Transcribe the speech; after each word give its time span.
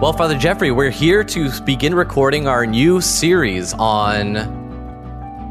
Well, 0.00 0.14
Father 0.14 0.38
Jeffrey, 0.38 0.70
we're 0.70 0.88
here 0.88 1.22
to 1.24 1.60
begin 1.60 1.94
recording 1.94 2.48
our 2.48 2.64
new 2.64 3.02
series 3.02 3.74
on 3.74 4.32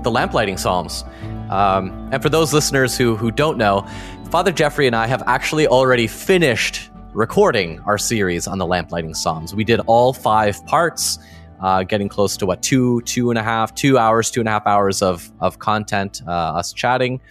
the 0.02 0.10
lamplighting 0.10 0.58
psalms. 0.58 1.04
Um, 1.52 2.10
and 2.12 2.20
for 2.20 2.30
those 2.30 2.52
listeners 2.52 2.98
who, 2.98 3.16
who 3.16 3.30
don't 3.30 3.60
know, 3.60 3.88
Father 4.32 4.52
Jeffrey 4.52 4.88
and 4.88 4.96
I 4.96 5.06
have 5.06 5.22
actually 5.28 5.68
already 5.68 6.08
finished 6.08 6.90
recording 7.14 7.80
our 7.82 8.00
series 8.00 8.48
on 8.48 8.58
the 8.58 8.66
lamplighting 8.66 9.14
psalms. 9.14 9.54
We 9.54 9.64
did 9.64 9.82
all 9.82 10.14
five 10.14 10.66
parts, 10.66 11.20
uh, 11.62 11.84
getting 11.84 12.10
close 12.10 12.36
to 12.38 12.48
what 12.48 12.64
two, 12.64 13.02
two 13.02 13.30
and 13.30 13.38
a 13.38 13.44
half, 13.44 13.76
two 13.76 14.00
hours, 14.00 14.32
two 14.32 14.40
and 14.40 14.50
a 14.50 14.52
half 14.52 14.66
hours 14.66 15.04
of 15.04 15.32
of 15.42 15.60
content, 15.60 16.24
uh, 16.26 16.32
us 16.32 16.74
chatting. 16.74 17.22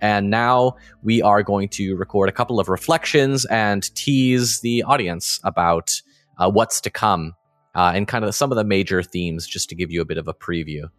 And 0.00 0.30
now 0.30 0.76
we 1.02 1.22
are 1.22 1.42
going 1.42 1.70
to 1.70 1.96
record 1.96 2.28
a 2.28 2.32
couple 2.32 2.60
of 2.60 2.68
reflections 2.68 3.46
and 3.46 3.92
tease 3.96 4.60
the 4.60 4.84
audience 4.84 5.40
about 5.42 6.02
uh, 6.38 6.50
what's 6.50 6.80
to 6.82 6.90
come, 6.90 7.34
uh, 7.74 7.92
and 7.94 8.08
kind 8.08 8.24
of 8.24 8.34
some 8.34 8.50
of 8.52 8.56
the 8.56 8.64
major 8.64 9.02
themes, 9.02 9.46
just 9.46 9.68
to 9.68 9.74
give 9.74 9.90
you 9.90 10.00
a 10.00 10.04
bit 10.04 10.18
of 10.18 10.28
a 10.28 10.34
preview. 10.34 10.90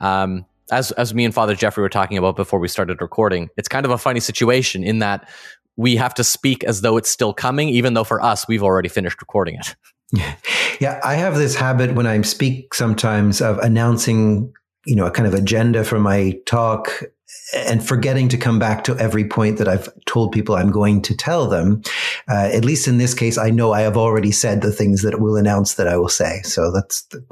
Um, 0.00 0.46
as 0.70 0.92
as 0.92 1.14
me 1.14 1.24
and 1.24 1.34
Father 1.34 1.54
Jeffrey 1.54 1.82
were 1.82 1.88
talking 1.88 2.16
about 2.16 2.36
before 2.36 2.58
we 2.58 2.68
started 2.68 3.00
recording, 3.00 3.50
it's 3.56 3.68
kind 3.68 3.84
of 3.84 3.92
a 3.92 3.98
funny 3.98 4.20
situation 4.20 4.82
in 4.82 5.00
that 5.00 5.28
we 5.76 5.96
have 5.96 6.14
to 6.14 6.24
speak 6.24 6.64
as 6.64 6.80
though 6.80 6.96
it's 6.96 7.10
still 7.10 7.34
coming, 7.34 7.68
even 7.68 7.94
though 7.94 8.04
for 8.04 8.22
us 8.22 8.46
we've 8.46 8.62
already 8.62 8.88
finished 8.88 9.20
recording 9.20 9.56
it. 9.56 9.76
Yeah, 10.80 11.00
I 11.04 11.14
have 11.14 11.36
this 11.36 11.54
habit 11.54 11.94
when 11.94 12.06
I 12.06 12.20
speak 12.22 12.74
sometimes 12.74 13.40
of 13.40 13.58
announcing, 13.58 14.52
you 14.84 14.96
know, 14.96 15.06
a 15.06 15.10
kind 15.10 15.26
of 15.28 15.32
agenda 15.32 15.84
for 15.84 16.00
my 16.00 16.36
talk 16.46 17.04
and 17.54 17.86
forgetting 17.86 18.28
to 18.30 18.36
come 18.36 18.58
back 18.58 18.84
to 18.84 18.96
every 18.98 19.24
point 19.24 19.58
that 19.58 19.68
I've 19.68 19.88
told 20.06 20.32
people 20.32 20.54
I'm 20.54 20.70
going 20.70 21.02
to 21.02 21.16
tell 21.16 21.48
them. 21.48 21.82
Uh, 22.28 22.50
at 22.52 22.64
least 22.64 22.88
in 22.88 22.98
this 22.98 23.14
case, 23.14 23.38
I 23.38 23.50
know 23.50 23.72
I 23.72 23.82
have 23.82 23.96
already 23.96 24.32
said 24.32 24.62
the 24.62 24.72
things 24.72 25.02
that 25.02 25.20
will 25.20 25.36
announce 25.36 25.74
that 25.74 25.86
I 25.86 25.96
will 25.96 26.08
say. 26.08 26.42
So 26.42 26.72
that's 26.72 27.02
the, 27.02 27.24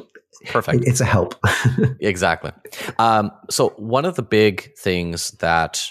perfect. 0.47 0.85
It's 0.87 1.01
a 1.01 1.05
help. 1.05 1.35
exactly. 2.01 2.53
Um, 2.99 3.31
so 3.51 3.71
one 3.71 4.05
of 4.05 4.17
the 4.17 4.23
big 4.23 4.75
things 4.77 5.33
that 5.33 5.91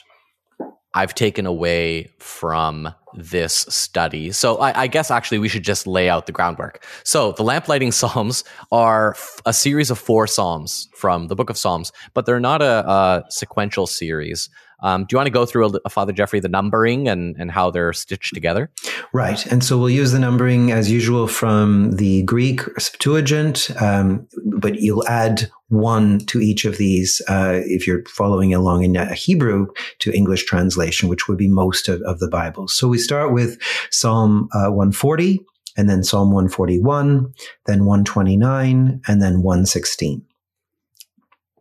I've 0.94 1.16
taken 1.16 1.45
away 1.45 2.12
from 2.20 2.94
this 3.14 3.54
study. 3.70 4.31
So 4.31 4.58
I, 4.58 4.84
I, 4.84 4.88
guess 4.88 5.12
actually 5.12 5.40
we 5.40 5.48
should 5.48 5.64
just 5.64 5.88
lay 5.88 6.09
out 6.09 6.26
the 6.26 6.31
groundwork. 6.31 6.86
So 7.04 7.34
the 7.34 7.44
lamplighting 7.44 7.92
psalms 8.02 8.44
are 8.72 9.16
a 9.45 9.54
series 9.54 9.92
of 9.92 10.00
four 10.00 10.28
psalms 10.28 10.90
from 10.95 11.28
the 11.28 11.36
book 11.36 11.50
of 11.50 11.58
Psalms, 11.58 11.92
but 12.14 12.26
they're 12.26 12.39
not 12.39 12.62
a, 12.62 12.89
a 12.89 13.23
sequential 13.30 13.88
series. 13.88 14.50
Um, 14.81 15.05
do 15.05 15.13
you 15.13 15.17
want 15.17 15.27
to 15.27 15.31
go 15.31 15.45
through 15.45 15.67
a, 15.67 15.79
a, 15.85 15.89
Father 15.89 16.11
Jeffrey 16.11 16.39
the 16.39 16.49
numbering 16.49 17.07
and, 17.07 17.36
and 17.37 17.52
how 17.52 17.69
they're 17.69 17.93
stitched 17.93 18.33
together? 18.33 18.71
Right. 19.14 19.45
And 19.45 19.64
so 19.64 19.77
we'll 19.77 19.89
use 19.89 20.11
the 20.11 20.19
numbering 20.19 20.71
as 20.71 20.89
usual 20.89 21.27
from 21.27 21.95
the 21.97 22.23
Greek 22.23 22.61
Septuagint, 22.80 23.70
um, 23.80 24.27
but 24.45 24.80
you'll 24.80 25.08
add 25.08 25.49
one 25.70 26.20
to 26.20 26.41
each 26.41 26.65
of 26.65 26.77
these 26.77 27.21
uh, 27.30 27.61
if 27.65 27.87
you're 27.87 28.03
following 28.05 28.53
along 28.53 28.83
in 28.83 28.95
a 28.95 29.14
Hebrew 29.14 29.67
to 29.99 30.14
English 30.14 30.45
translation, 30.45 31.09
which 31.09 31.27
would 31.27 31.37
be 31.37 31.47
most 31.47 31.87
of, 31.87 32.02
of 32.02 32.20
the 32.20 32.27
Bible. 32.27 32.67
So 32.67 32.87
we 32.87 32.97
start 32.97 33.31
with 33.31 33.61
Psalm 33.89 34.49
uh, 34.53 34.70
140, 34.70 35.39
and 35.77 35.89
then 35.89 36.03
Psalm 36.03 36.31
141, 36.31 37.33
then 37.65 37.86
129, 37.86 39.02
and 39.08 39.21
then 39.21 39.41
116. 39.41 40.25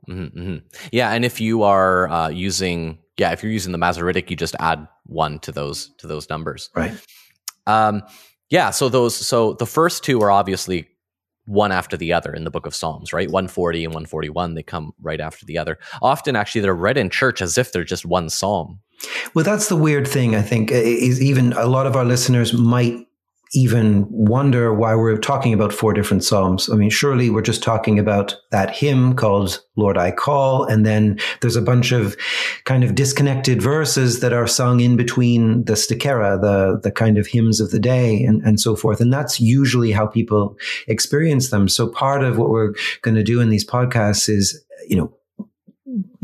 Mm-hmm, 0.09 0.39
mm-hmm. 0.39 0.57
Yeah, 0.91 1.13
and 1.13 1.25
if 1.25 1.41
you 1.41 1.63
are 1.63 2.09
uh, 2.09 2.29
using 2.29 2.99
yeah, 3.21 3.33
if 3.33 3.43
you're 3.43 3.53
using 3.53 3.73
the 3.73 3.79
Masoretic, 3.79 4.31
you 4.31 4.37
just 4.37 4.57
add 4.59 4.89
one 5.05 5.41
to 5.41 5.53
those 5.53 5.91
to 5.99 6.07
those 6.07 6.31
numbers. 6.31 6.71
Right. 6.75 6.93
Um, 7.67 8.03
yeah. 8.49 8.71
So 8.71 8.89
those 8.89 9.15
so 9.15 9.53
the 9.53 9.67
first 9.67 10.03
two 10.03 10.23
are 10.23 10.31
obviously 10.31 10.89
one 11.45 11.71
after 11.71 11.99
the 11.99 12.15
other 12.15 12.33
in 12.33 12.45
the 12.45 12.51
book 12.51 12.65
of 12.65 12.75
Psalms, 12.75 13.13
right? 13.13 13.31
140 13.31 13.85
and 13.85 13.93
141, 13.93 14.55
they 14.55 14.63
come 14.63 14.93
right 15.03 15.21
after 15.21 15.45
the 15.45 15.59
other. 15.59 15.79
Often, 16.01 16.35
actually, 16.35 16.63
they're 16.63 16.75
read 16.75 16.97
in 16.97 17.11
church 17.11 17.43
as 17.43 17.59
if 17.59 17.73
they're 17.73 17.85
just 17.85 18.07
one 18.07 18.31
psalm. 18.31 18.81
Well, 19.35 19.45
that's 19.45 19.69
the 19.69 19.77
weird 19.77 20.09
thing, 20.09 20.35
I 20.35 20.43
think, 20.43 20.71
is 20.71 21.21
even 21.21 21.53
a 21.55 21.67
lot 21.67 21.87
of 21.87 21.97
our 21.97 22.05
listeners 22.07 22.55
might 22.55 23.07
even 23.53 24.07
wonder 24.09 24.73
why 24.73 24.95
we're 24.95 25.19
talking 25.19 25.53
about 25.53 25.73
four 25.73 25.93
different 25.93 26.23
psalms. 26.23 26.71
I 26.71 26.77
mean, 26.77 26.91
surely 26.91 27.31
we're 27.31 27.43
just 27.43 27.63
talking 27.63 27.99
about 27.99 28.37
that 28.51 28.71
hymn 28.71 29.15
called 29.15 29.61
Lord 29.77 29.99
I 29.99 30.13
Call, 30.13 30.65
and 30.65 30.87
then 30.87 31.19
there's 31.41 31.57
a 31.57 31.63
bunch 31.63 31.91
of 31.91 32.17
kind 32.65 32.85
of 32.85 32.95
disconnected 32.95 33.61
verses 33.61 34.21
that 34.21 34.33
are 34.33 34.47
sung 34.47 34.81
in 34.81 34.97
between 34.97 35.65
the 35.65 35.73
stichera, 35.73 36.41
the 36.41 36.79
the 36.81 36.93
kind 36.93 37.19
of 37.19 37.27
hymns 37.27 37.61
of 37.61 37.71
the 37.71 37.81
day, 37.81 38.23
and, 38.23 38.41
and 38.43 38.61
so 38.61 38.77
forth. 38.77 39.01
And 39.01 39.13
that's 39.13 39.41
usually 39.41 39.91
how 39.91 40.07
people 40.07 40.57
experience 40.87 41.51
them. 41.51 41.69
So 41.69 41.89
part 41.89 42.23
of 42.23 42.39
what 42.39 42.51
we're 42.51 42.75
going 43.03 43.17
to 43.17 43.25
do 43.25 43.41
in 43.41 43.49
these 43.49 43.67
podcasts 43.67 44.29
is, 44.29 44.65
you 44.89 44.97
know, 44.97 45.13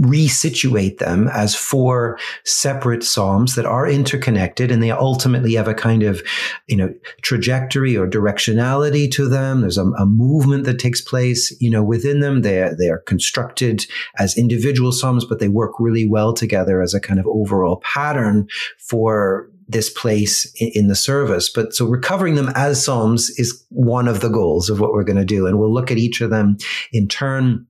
resituate 0.00 0.98
them 0.98 1.28
as 1.28 1.54
four 1.54 2.18
separate 2.44 3.02
psalms 3.02 3.54
that 3.54 3.66
are 3.66 3.88
interconnected 3.88 4.70
and 4.70 4.82
they 4.82 4.90
ultimately 4.90 5.54
have 5.54 5.66
a 5.66 5.74
kind 5.74 6.02
of 6.02 6.22
you 6.66 6.76
know 6.76 6.92
trajectory 7.22 7.96
or 7.96 8.06
directionality 8.06 9.10
to 9.10 9.28
them 9.28 9.62
there's 9.62 9.78
a, 9.78 9.84
a 9.84 10.06
movement 10.06 10.64
that 10.64 10.78
takes 10.78 11.00
place 11.00 11.56
you 11.60 11.70
know 11.70 11.82
within 11.82 12.20
them 12.20 12.42
they 12.42 12.62
are, 12.62 12.76
they 12.76 12.88
are 12.88 12.98
constructed 12.98 13.86
as 14.18 14.36
individual 14.36 14.92
psalms 14.92 15.24
but 15.24 15.40
they 15.40 15.48
work 15.48 15.72
really 15.80 16.06
well 16.06 16.32
together 16.32 16.82
as 16.82 16.94
a 16.94 17.00
kind 17.00 17.18
of 17.18 17.26
overall 17.26 17.78
pattern 17.78 18.46
for 18.78 19.50
this 19.68 19.90
place 19.90 20.52
in, 20.60 20.86
the 20.86 20.94
service. 20.94 21.50
But 21.52 21.74
so 21.74 21.86
recovering 21.86 22.36
them 22.36 22.52
as 22.54 22.84
Psalms 22.84 23.30
is 23.30 23.64
one 23.70 24.06
of 24.06 24.20
the 24.20 24.28
goals 24.28 24.70
of 24.70 24.78
what 24.78 24.92
we're 24.92 25.02
going 25.02 25.16
to 25.16 25.24
do. 25.24 25.46
And 25.48 25.58
we'll 25.58 25.74
look 25.74 25.90
at 25.90 25.98
each 25.98 26.20
of 26.20 26.30
them 26.30 26.56
in 26.92 27.08
turn 27.08 27.66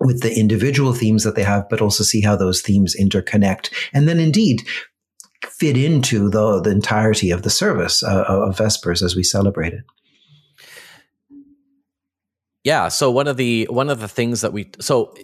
with 0.00 0.22
the 0.22 0.38
individual 0.38 0.92
themes 0.92 1.24
that 1.24 1.36
they 1.36 1.42
have, 1.42 1.68
but 1.68 1.80
also 1.80 2.04
see 2.04 2.20
how 2.20 2.36
those 2.36 2.60
themes 2.60 2.94
interconnect. 2.98 3.72
And 3.92 4.08
then 4.08 4.20
indeed 4.20 4.62
fit 5.44 5.76
into 5.76 6.28
the, 6.28 6.60
the 6.60 6.70
entirety 6.70 7.30
of 7.30 7.42
the 7.42 7.50
service 7.50 8.02
uh, 8.02 8.24
of 8.28 8.56
Vespers 8.56 9.02
as 9.02 9.16
we 9.16 9.22
celebrate 9.22 9.72
it. 9.72 9.84
Yeah, 12.64 12.88
so 12.88 13.12
one 13.12 13.28
of 13.28 13.36
the 13.36 13.68
one 13.70 13.88
of 13.90 14.00
the 14.00 14.08
things 14.08 14.40
that 14.40 14.52
we 14.52 14.72
so 14.80 15.14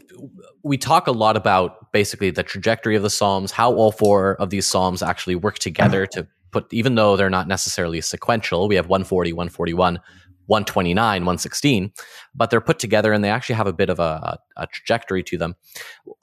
we 0.63 0.79
talk 0.79 1.09
a 1.09 1.13
lot 1.13 1.37
about 1.37 1.91
basically 1.93 2.31
the 2.31 2.45
trajectory 2.45 2.95
of 2.95 3.03
the 3.03 3.11
psalms, 3.11 3.51
how 3.51 3.75
all 3.75 3.91
four 3.91 4.37
of 4.37 4.51
these 4.51 4.65
psalms 4.65 5.03
actually 5.03 5.35
work 5.35 5.59
together 5.59 6.07
to 6.07 6.29
put 6.53 6.73
even 6.73 6.95
though 6.95 7.17
they're 7.17 7.31
not 7.31 7.49
necessarily 7.49 8.01
sequential, 8.01 8.69
we 8.69 8.77
have 8.77 8.87
140, 8.87 9.33
141, 9.33 9.99
129, 10.47 11.23
116, 11.23 11.93
but 12.35 12.51
they're 12.51 12.61
put 12.61 12.79
together 12.79 13.13
and 13.13 13.23
they 13.23 13.31
actually 13.31 13.55
have 13.55 13.67
a 13.67 13.73
bit 13.73 13.91
of 13.91 13.99
a, 13.99 14.39
a, 14.57 14.67
trajectory 14.67 15.23
to 15.23 15.39
them. 15.39 15.57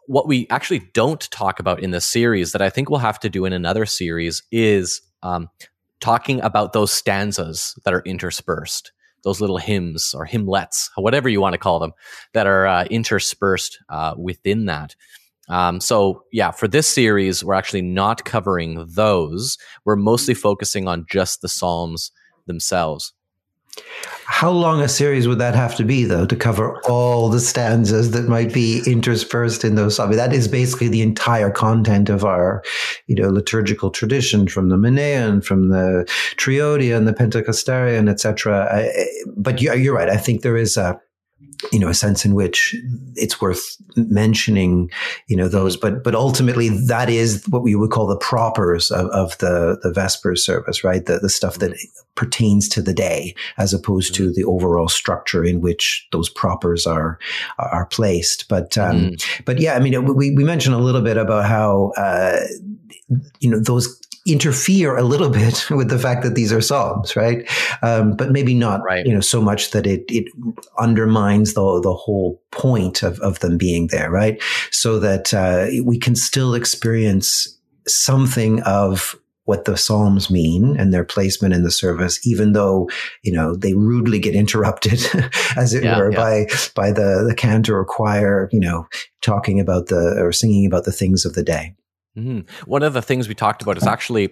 What 0.07 0.27
we 0.27 0.47
actually 0.49 0.89
don't 0.93 1.21
talk 1.31 1.59
about 1.59 1.81
in 1.81 1.91
this 1.91 2.05
series 2.05 2.51
that 2.51 2.61
I 2.61 2.69
think 2.69 2.89
we'll 2.89 2.99
have 2.99 3.19
to 3.21 3.29
do 3.29 3.45
in 3.45 3.53
another 3.53 3.85
series 3.85 4.43
is 4.51 5.01
um, 5.23 5.49
talking 5.99 6.41
about 6.41 6.73
those 6.73 6.91
stanzas 6.91 7.77
that 7.85 7.93
are 7.93 8.01
interspersed, 8.01 8.91
those 9.23 9.41
little 9.41 9.57
hymns 9.57 10.13
or 10.13 10.25
hymnlets, 10.25 10.89
whatever 10.95 11.29
you 11.29 11.41
want 11.41 11.53
to 11.53 11.59
call 11.59 11.79
them, 11.79 11.93
that 12.33 12.47
are 12.47 12.67
uh, 12.67 12.85
interspersed 12.85 13.79
uh, 13.89 14.15
within 14.17 14.65
that. 14.65 14.95
Um, 15.49 15.81
so 15.81 16.23
yeah, 16.31 16.51
for 16.51 16.67
this 16.67 16.87
series, 16.87 17.43
we're 17.43 17.55
actually 17.55 17.81
not 17.81 18.23
covering 18.23 18.85
those. 18.87 19.57
We're 19.83 19.95
mostly 19.95 20.35
focusing 20.35 20.87
on 20.87 21.07
just 21.09 21.41
the 21.41 21.49
Psalms 21.49 22.11
themselves. 22.45 23.13
How 24.25 24.51
long 24.51 24.79
a 24.81 24.87
series 24.87 25.27
would 25.27 25.39
that 25.39 25.55
have 25.55 25.75
to 25.77 25.83
be, 25.83 26.05
though, 26.05 26.25
to 26.25 26.35
cover 26.35 26.79
all 26.83 27.29
the 27.29 27.39
stanzas 27.39 28.11
that 28.11 28.29
might 28.29 28.53
be 28.53 28.81
interspersed 28.85 29.65
in 29.65 29.75
those? 29.75 29.99
I 29.99 30.07
mean, 30.07 30.17
that 30.17 30.33
is 30.33 30.47
basically 30.47 30.87
the 30.87 31.01
entire 31.01 31.49
content 31.49 32.09
of 32.09 32.23
our, 32.23 32.63
you 33.07 33.15
know, 33.15 33.29
liturgical 33.29 33.89
tradition 33.89 34.47
from 34.47 34.69
the 34.69 34.77
Menaion, 34.77 35.43
from 35.43 35.69
the 35.69 36.05
Triodion, 36.37 37.05
the 37.05 37.13
Pentecostarion, 37.13 38.09
etc. 38.09 38.87
But 39.35 39.61
you're 39.61 39.95
right. 39.95 40.09
I 40.09 40.17
think 40.17 40.41
there 40.41 40.57
is 40.57 40.77
a 40.77 41.01
you 41.71 41.79
know, 41.79 41.89
a 41.89 41.93
sense 41.93 42.23
in 42.25 42.33
which 42.35 42.75
it's 43.15 43.41
worth 43.41 43.75
mentioning, 43.95 44.89
you 45.27 45.35
know, 45.35 45.47
those, 45.47 45.75
but, 45.75 46.03
but 46.03 46.15
ultimately 46.15 46.69
that 46.69 47.09
is 47.09 47.43
what 47.49 47.63
we 47.63 47.75
would 47.75 47.91
call 47.91 48.07
the 48.07 48.17
propers 48.17 48.91
of, 48.91 49.07
of 49.07 49.37
the, 49.39 49.77
the 49.83 49.91
Vespers 49.91 50.43
service, 50.45 50.83
right? 50.83 51.05
The, 51.05 51.19
the 51.19 51.29
stuff 51.29 51.57
that 51.59 51.77
pertains 52.15 52.69
to 52.69 52.81
the 52.81 52.93
day 52.93 53.35
as 53.57 53.73
opposed 53.73 54.15
to 54.15 54.27
mm-hmm. 54.27 54.33
the 54.35 54.45
overall 54.45 54.87
structure 54.87 55.43
in 55.43 55.59
which 55.59 56.07
those 56.11 56.29
propers 56.29 56.87
are, 56.87 57.19
are 57.57 57.85
placed. 57.87 58.47
But, 58.47 58.77
um, 58.77 59.11
mm. 59.11 59.43
but 59.45 59.59
yeah, 59.59 59.73
I 59.75 59.79
mean, 59.79 60.05
we, 60.15 60.33
we 60.33 60.43
mentioned 60.43 60.75
a 60.75 60.79
little 60.79 61.01
bit 61.01 61.17
about 61.17 61.45
how, 61.45 61.91
uh, 61.97 62.39
you 63.39 63.49
know, 63.49 63.59
those 63.59 63.99
interfere 64.31 64.97
a 64.97 65.03
little 65.03 65.29
bit 65.41 65.69
with 65.69 65.89
the 65.89 65.99
fact 65.99 66.23
that 66.23 66.35
these 66.35 66.53
are 66.53 66.61
psalms, 66.61 67.15
right? 67.15 67.49
Um, 67.81 68.15
but 68.15 68.31
maybe 68.31 68.53
not, 68.53 68.81
right. 68.83 69.05
you 69.05 69.13
know, 69.13 69.21
so 69.21 69.41
much 69.41 69.71
that 69.71 69.85
it 69.87 70.05
it 70.09 70.25
undermines 70.77 71.53
the 71.53 71.81
the 71.81 71.93
whole 71.93 72.41
point 72.51 73.03
of 73.03 73.19
of 73.19 73.39
them 73.39 73.57
being 73.57 73.87
there, 73.87 74.09
right? 74.09 74.41
So 74.71 74.99
that 74.99 75.33
uh, 75.33 75.67
we 75.83 75.97
can 75.97 76.15
still 76.15 76.53
experience 76.53 77.57
something 77.87 78.61
of 78.63 79.15
what 79.49 79.65
the 79.65 79.75
psalms 79.75 80.29
mean 80.29 80.77
and 80.77 80.93
their 80.93 81.03
placement 81.03 81.55
in 81.55 81.63
the 81.63 81.71
service, 81.71 82.19
even 82.25 82.53
though 82.53 82.87
you 83.23 83.31
know 83.31 83.55
they 83.55 83.73
rudely 83.73 84.19
get 84.19 84.35
interrupted, 84.35 85.01
as 85.57 85.73
it 85.73 85.83
yeah, 85.83 85.97
were, 85.97 86.11
yeah. 86.11 86.17
by 86.17 86.45
by 86.75 86.91
the 86.91 87.25
the 87.27 87.33
cantor 87.35 87.75
or 87.75 87.83
choir, 87.83 88.47
you 88.51 88.59
know, 88.59 88.87
talking 89.21 89.59
about 89.59 89.87
the 89.87 90.15
or 90.19 90.31
singing 90.31 90.67
about 90.67 90.85
the 90.85 90.91
things 90.91 91.25
of 91.25 91.33
the 91.33 91.41
day. 91.41 91.73
Mm-hmm. 92.19 92.69
One 92.69 92.83
of 92.83 92.93
the 92.93 93.01
things 93.01 93.27
we 93.27 93.35
talked 93.35 93.61
about 93.61 93.77
is 93.77 93.87
actually 93.87 94.31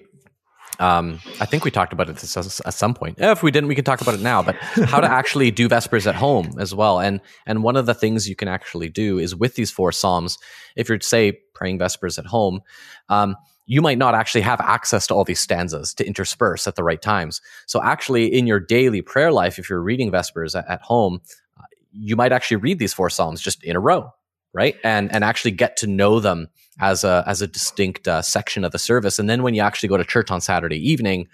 um, 0.80 1.20
I 1.40 1.46
think 1.46 1.66
we 1.66 1.72
talked 1.72 1.94
about 1.94 2.10
it 2.10 2.24
at 2.24 2.74
some 2.74 2.94
point. 2.94 3.18
If 3.20 3.42
we 3.42 3.50
didn't, 3.52 3.68
we 3.68 3.76
can 3.76 3.84
talk 3.84 4.02
about 4.02 4.14
it 4.14 4.22
now. 4.22 4.44
But 4.44 4.56
how 4.86 5.00
to 5.00 5.10
actually 5.10 5.50
do 5.50 5.68
Vespers 5.68 6.06
at 6.06 6.16
home 6.16 6.56
as 6.60 6.74
well, 6.74 7.00
and 7.00 7.20
and 7.46 7.64
one 7.64 7.76
of 7.76 7.86
the 7.86 7.94
things 7.94 8.30
you 8.30 8.36
can 8.36 8.48
actually 8.48 8.90
do 8.90 9.18
is 9.18 9.36
with 9.36 9.56
these 9.56 9.72
four 9.72 9.92
psalms. 9.92 10.38
If 10.76 10.90
you're 10.90 11.00
say 11.00 11.40
praying 11.56 11.80
Vespers 11.80 12.20
at 12.20 12.28
home, 12.28 12.62
um, 13.10 13.36
you 13.66 13.82
might 13.82 13.98
not 13.98 14.14
actually 14.14 14.42
have 14.42 14.62
access 14.62 15.08
to 15.08 15.16
all 15.16 15.24
these 15.24 15.40
stanzas 15.40 15.94
to 15.96 16.06
intersperse 16.06 16.68
at 16.68 16.76
the 16.76 16.84
right 16.84 17.02
times. 17.02 17.42
So 17.66 17.82
actually, 17.82 18.28
in 18.28 18.46
your 18.46 18.60
daily 18.60 19.02
prayer 19.02 19.32
life, 19.32 19.58
if 19.58 19.70
you're 19.70 19.82
reading 19.82 20.12
Vespers 20.12 20.56
at, 20.56 20.70
at 20.70 20.82
home, 20.82 21.22
uh, 21.58 21.64
you 21.92 22.16
might 22.16 22.32
actually 22.32 22.58
read 22.58 22.78
these 22.78 22.94
four 22.94 23.10
psalms 23.10 23.42
just 23.42 23.64
in 23.64 23.76
a 23.76 23.80
row, 23.80 24.12
right? 24.54 24.76
And 24.84 25.12
and 25.12 25.24
actually 25.24 25.52
get 25.52 25.78
to 25.78 25.88
know 25.88 26.20
them 26.20 26.50
as 26.80 27.04
a 27.04 27.24
as 27.28 27.42
a 27.42 27.48
distinct 27.48 28.08
uh, 28.08 28.22
section 28.22 28.64
of 28.64 28.72
the 28.72 28.80
service. 28.80 29.20
And 29.20 29.30
then 29.30 29.44
when 29.44 29.54
you 29.54 29.62
actually 29.62 29.90
go 29.90 29.98
to 29.98 30.04
church 30.04 30.32
on 30.32 30.42
Saturday 30.42 30.78
evening, 30.78 31.28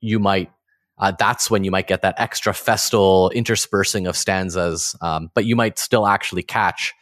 you 0.00 0.18
might 0.18 0.50
uh, 0.98 1.12
that's 1.18 1.50
when 1.50 1.64
you 1.64 1.70
might 1.70 1.86
get 1.86 2.02
that 2.02 2.14
extra 2.18 2.54
festal 2.54 3.30
interspersing 3.30 4.06
of 4.06 4.16
stanzas, 4.16 4.96
um, 5.02 5.30
but 5.34 5.44
you 5.44 5.54
might 5.54 5.78
still 5.78 6.06
actually 6.06 6.42
catch 6.42 6.94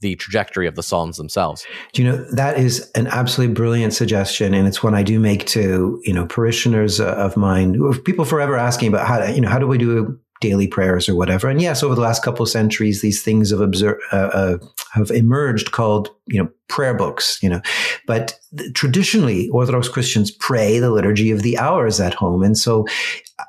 the 0.00 0.14
trajectory 0.16 0.66
of 0.68 0.76
the 0.76 0.82
psalms 0.82 1.16
themselves. 1.16 1.66
Do 1.92 2.02
you 2.02 2.10
know 2.10 2.16
that 2.32 2.58
is 2.58 2.90
an 2.94 3.08
absolutely 3.08 3.54
brilliant 3.54 3.94
suggestion, 3.94 4.54
and 4.54 4.66
it's 4.66 4.82
one 4.82 4.94
I 4.94 5.02
do 5.02 5.18
make 5.18 5.46
to 5.46 6.00
you 6.04 6.12
know 6.12 6.26
parishioners 6.26 7.00
uh, 7.00 7.14
of 7.14 7.36
mine, 7.36 7.80
people 8.04 8.24
forever 8.24 8.56
asking 8.56 8.88
about 8.88 9.06
how 9.06 9.24
you 9.24 9.40
know 9.40 9.48
how 9.48 9.58
do 9.58 9.66
we 9.66 9.78
do 9.78 10.18
daily 10.40 10.66
prayers 10.66 11.08
or 11.08 11.16
whatever. 11.16 11.48
And 11.48 11.60
yes, 11.60 11.82
over 11.82 11.94
the 11.94 12.00
last 12.00 12.22
couple 12.22 12.42
of 12.42 12.48
centuries, 12.48 13.02
these 13.02 13.22
things 13.22 13.50
have 13.50 13.60
observed, 13.60 14.00
uh, 14.12 14.16
uh, 14.16 14.58
have 14.92 15.10
emerged 15.10 15.72
called, 15.72 16.10
you 16.26 16.42
know, 16.42 16.48
prayer 16.68 16.94
books, 16.94 17.38
you 17.42 17.48
know, 17.48 17.60
but 18.06 18.38
traditionally 18.74 19.48
Orthodox 19.48 19.88
Christians 19.88 20.30
pray 20.30 20.78
the 20.78 20.90
liturgy 20.90 21.30
of 21.30 21.42
the 21.42 21.58
hours 21.58 22.00
at 22.00 22.14
home. 22.14 22.42
And 22.42 22.56
so 22.56 22.86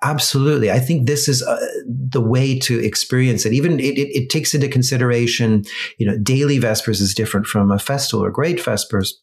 absolutely, 0.04 0.72
I 0.72 0.80
think 0.80 1.06
this 1.06 1.28
is 1.28 1.44
uh, 1.44 1.60
the 1.86 2.22
way 2.22 2.58
to 2.60 2.80
experience 2.80 3.46
it. 3.46 3.54
Even 3.54 3.80
it, 3.80 3.98
it, 3.98 4.10
it 4.16 4.30
takes 4.30 4.54
into 4.54 4.68
consideration, 4.68 5.66
you 5.98 6.08
know, 6.08 6.18
daily 6.18 6.60
vespers 6.60 7.02
is 7.02 7.14
different 7.14 7.46
from 7.46 7.72
a 7.72 7.80
festal 7.80 8.24
or 8.24 8.32
great 8.32 8.64
vespers 8.64 9.20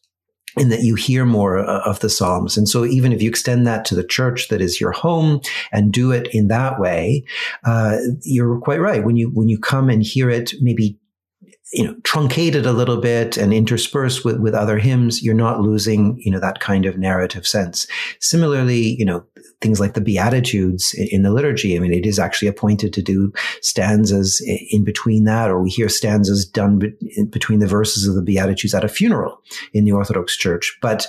in 0.57 0.69
that 0.69 0.81
you 0.81 0.95
hear 0.95 1.25
more 1.25 1.59
uh, 1.59 1.81
of 1.85 1.99
the 1.99 2.09
Psalms. 2.09 2.57
And 2.57 2.67
so 2.67 2.85
even 2.85 3.11
if 3.11 3.21
you 3.21 3.29
extend 3.29 3.65
that 3.67 3.85
to 3.85 3.95
the 3.95 4.03
church 4.03 4.49
that 4.49 4.61
is 4.61 4.81
your 4.81 4.91
home 4.91 5.41
and 5.71 5.91
do 5.91 6.11
it 6.11 6.27
in 6.33 6.47
that 6.47 6.79
way, 6.79 7.23
uh, 7.63 7.97
you're 8.23 8.59
quite 8.59 8.79
right. 8.79 9.03
When 9.03 9.17
you, 9.17 9.29
when 9.29 9.49
you 9.49 9.59
come 9.59 9.89
and 9.89 10.03
hear 10.03 10.29
it, 10.29 10.53
maybe 10.61 10.99
you 11.73 11.83
know, 11.83 11.95
truncated 12.03 12.65
a 12.65 12.71
little 12.71 12.97
bit 12.97 13.35
and 13.35 13.53
interspersed 13.53 14.23
with, 14.23 14.39
with 14.39 14.53
other 14.53 14.77
hymns, 14.77 15.21
you're 15.21 15.33
not 15.33 15.59
losing, 15.59 16.17
you 16.19 16.31
know, 16.31 16.39
that 16.39 16.61
kind 16.61 16.85
of 16.85 16.97
narrative 16.97 17.45
sense. 17.45 17.87
Similarly, 18.21 18.95
you 18.97 19.03
know, 19.03 19.25
things 19.61 19.79
like 19.79 19.93
the 19.93 20.01
Beatitudes 20.01 20.93
in 20.93 21.23
the 21.23 21.31
liturgy. 21.31 21.75
I 21.75 21.79
mean, 21.79 21.93
it 21.93 22.05
is 22.05 22.19
actually 22.19 22.47
appointed 22.47 22.93
to 22.93 23.01
do 23.01 23.33
stanzas 23.61 24.41
in 24.71 24.83
between 24.83 25.23
that, 25.23 25.49
or 25.49 25.61
we 25.61 25.69
hear 25.69 25.89
stanzas 25.89 26.45
done 26.45 26.79
between 27.29 27.59
the 27.59 27.67
verses 27.67 28.07
of 28.07 28.15
the 28.15 28.21
Beatitudes 28.21 28.73
at 28.73 28.83
a 28.83 28.89
funeral 28.89 29.41
in 29.73 29.85
the 29.85 29.91
Orthodox 29.91 30.37
Church. 30.37 30.77
But 30.81 31.07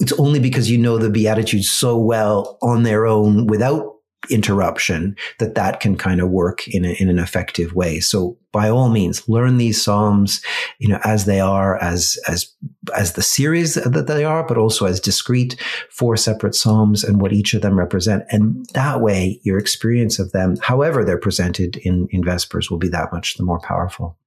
it's 0.00 0.12
only 0.12 0.40
because 0.40 0.70
you 0.70 0.78
know 0.78 0.98
the 0.98 1.10
Beatitudes 1.10 1.70
so 1.70 1.96
well 1.96 2.58
on 2.62 2.82
their 2.82 3.06
own 3.06 3.46
without 3.46 3.96
interruption 4.28 5.16
that 5.38 5.54
that 5.54 5.80
can 5.80 5.96
kind 5.96 6.20
of 6.20 6.28
work 6.28 6.68
in, 6.68 6.84
a, 6.84 6.90
in 7.00 7.08
an 7.08 7.18
effective 7.18 7.72
way. 7.74 8.00
So 8.00 8.36
by 8.52 8.68
all 8.68 8.90
means, 8.90 9.28
learn 9.28 9.56
these 9.56 9.82
Psalms, 9.82 10.42
you 10.78 10.88
know, 10.88 11.00
as 11.04 11.24
they 11.24 11.40
are, 11.40 11.76
as, 11.78 12.18
as, 12.28 12.52
as 12.94 13.14
the 13.14 13.22
series 13.22 13.74
that 13.74 14.06
they 14.06 14.24
are, 14.24 14.46
but 14.46 14.58
also 14.58 14.86
as 14.86 15.00
discrete 15.00 15.58
four 15.90 16.16
separate 16.16 16.54
Psalms 16.54 17.02
and 17.02 17.20
what 17.20 17.32
each 17.32 17.54
of 17.54 17.62
them 17.62 17.78
represent. 17.78 18.24
And 18.28 18.66
that 18.74 19.00
way 19.00 19.40
your 19.42 19.58
experience 19.58 20.18
of 20.18 20.32
them, 20.32 20.56
however 20.60 21.04
they're 21.04 21.16
presented 21.16 21.76
in, 21.78 22.08
in 22.10 22.22
Vespers 22.22 22.70
will 22.70 22.78
be 22.78 22.88
that 22.88 23.12
much 23.12 23.36
the 23.36 23.44
more 23.44 23.60
powerful. 23.60 24.18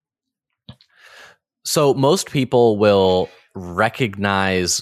So 1.65 1.93
most 1.93 2.31
people 2.31 2.77
will 2.77 3.29
recognize 3.55 4.81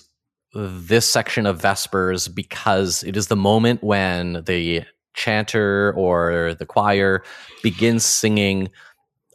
this 0.54 1.10
section 1.10 1.46
of 1.46 1.62
Vespers 1.62 2.28
because 2.28 3.04
it 3.04 3.16
is 3.16 3.28
the 3.28 3.36
moment 3.36 3.84
when 3.84 4.44
the 4.46 4.84
chanter 5.14 5.94
or 5.96 6.56
the 6.56 6.66
choir 6.66 7.24
begins 7.64 8.06
singing 8.06 8.70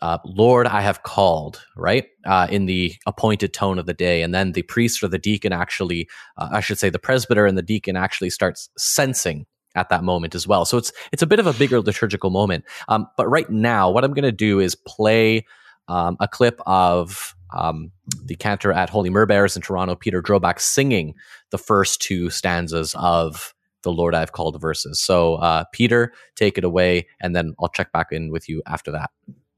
uh, 0.02 0.18
Lord, 0.24 0.66
I 0.66 0.82
have 0.82 1.02
called, 1.02 1.64
right? 1.74 2.06
Uh, 2.24 2.46
in 2.50 2.66
the 2.66 2.94
appointed 3.06 3.52
tone 3.52 3.78
of 3.78 3.86
the 3.86 3.94
day. 3.94 4.22
And 4.22 4.34
then 4.34 4.52
the 4.52 4.62
priest 4.62 5.02
or 5.02 5.08
the 5.08 5.18
deacon 5.18 5.52
actually, 5.52 6.08
uh, 6.36 6.48
I 6.52 6.60
should 6.60 6.78
say 6.78 6.90
the 6.90 6.98
presbyter 6.98 7.46
and 7.46 7.56
the 7.56 7.62
deacon 7.62 7.96
actually 7.96 8.30
starts 8.30 8.68
censing 8.78 9.46
at 9.74 9.88
that 9.88 10.04
moment 10.04 10.34
as 10.34 10.46
well. 10.46 10.64
So 10.64 10.78
it's, 10.78 10.92
it's 11.12 11.22
a 11.22 11.26
bit 11.26 11.38
of 11.38 11.46
a 11.46 11.52
bigger 11.52 11.80
liturgical 11.80 12.30
moment. 12.30 12.64
Um, 12.88 13.06
but 13.16 13.28
right 13.28 13.48
now, 13.48 13.90
what 13.90 14.04
I'm 14.04 14.12
going 14.12 14.24
to 14.24 14.32
do 14.32 14.60
is 14.60 14.74
play 14.74 15.46
um, 15.88 16.16
a 16.20 16.28
clip 16.28 16.60
of 16.66 17.34
um, 17.54 17.90
the 18.24 18.36
cantor 18.36 18.72
at 18.72 18.90
Holy 18.90 19.08
Myrrh 19.08 19.26
Bearers 19.26 19.56
in 19.56 19.62
Toronto, 19.62 19.94
Peter 19.94 20.20
Drobak, 20.20 20.60
singing 20.60 21.14
the 21.50 21.58
first 21.58 22.02
two 22.02 22.28
stanzas 22.28 22.94
of 22.98 23.54
the 23.82 23.92
Lord 23.92 24.14
I've 24.14 24.32
called 24.32 24.60
verses. 24.60 25.00
So, 25.00 25.36
uh, 25.36 25.64
Peter, 25.72 26.12
take 26.34 26.58
it 26.58 26.64
away, 26.64 27.06
and 27.20 27.34
then 27.36 27.54
I'll 27.60 27.68
check 27.68 27.92
back 27.92 28.08
in 28.12 28.30
with 28.30 28.48
you 28.48 28.62
after 28.66 28.90
that. 28.92 29.10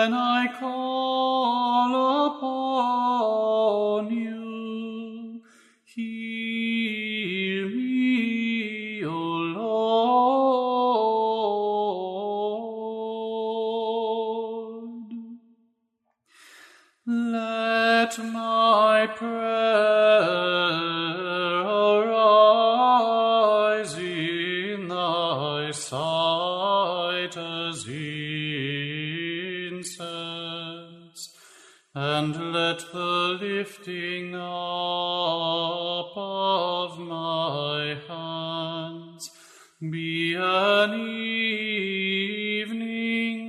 be 39.91 40.35
an 40.35 40.93
evening 40.93 41.83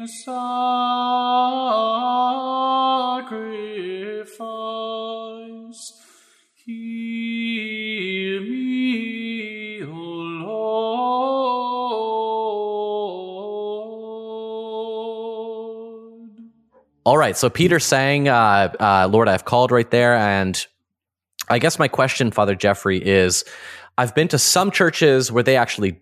sacrifice. 0.06 0.34
Hear 6.54 8.40
me, 8.40 9.82
O 9.84 9.86
Lord. 9.86 10.54
All 17.04 17.18
right, 17.18 17.36
so 17.36 17.50
Peter 17.50 17.78
sang, 17.78 18.28
uh, 18.28 18.72
uh, 18.80 19.08
Lord, 19.10 19.28
I've 19.28 19.44
called 19.44 19.70
right 19.70 19.90
there. 19.90 20.14
And 20.14 20.66
I 21.48 21.58
guess 21.58 21.78
my 21.78 21.88
question, 21.88 22.30
Father 22.30 22.54
Jeffrey, 22.54 22.98
is 22.98 23.44
I've 23.96 24.14
been 24.14 24.28
to 24.28 24.38
some 24.38 24.70
churches 24.70 25.30
where 25.30 25.42
they 25.42 25.56
actually 25.56 26.00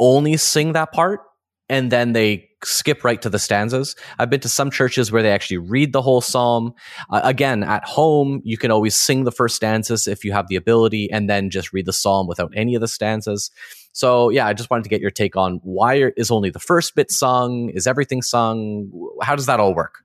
only 0.00 0.36
sing 0.36 0.72
that 0.72 0.92
part 0.92 1.20
and 1.68 1.90
then 1.90 2.12
they 2.12 2.48
skip 2.62 3.04
right 3.04 3.20
to 3.22 3.30
the 3.30 3.38
stanzas. 3.38 3.94
I've 4.18 4.30
been 4.30 4.40
to 4.40 4.48
some 4.48 4.70
churches 4.70 5.12
where 5.12 5.22
they 5.22 5.30
actually 5.30 5.58
read 5.58 5.92
the 5.92 6.02
whole 6.02 6.20
psalm. 6.20 6.74
Uh, 7.10 7.20
again, 7.24 7.62
at 7.62 7.84
home, 7.84 8.40
you 8.44 8.56
can 8.56 8.70
always 8.70 8.94
sing 8.94 9.24
the 9.24 9.32
first 9.32 9.56
stanzas 9.56 10.06
if 10.06 10.24
you 10.24 10.32
have 10.32 10.48
the 10.48 10.56
ability 10.56 11.10
and 11.10 11.28
then 11.28 11.50
just 11.50 11.72
read 11.72 11.86
the 11.86 11.92
psalm 11.92 12.26
without 12.26 12.52
any 12.54 12.74
of 12.74 12.80
the 12.80 12.88
stanzas. 12.88 13.50
So, 13.92 14.28
yeah, 14.28 14.46
I 14.46 14.52
just 14.54 14.70
wanted 14.70 14.84
to 14.84 14.88
get 14.88 15.00
your 15.00 15.10
take 15.10 15.36
on 15.36 15.60
why 15.62 16.10
is 16.16 16.30
only 16.30 16.50
the 16.50 16.58
first 16.58 16.94
bit 16.96 17.10
sung? 17.10 17.70
Is 17.70 17.86
everything 17.86 18.22
sung? 18.22 18.90
How 19.22 19.36
does 19.36 19.46
that 19.46 19.60
all 19.60 19.74
work? 19.74 19.98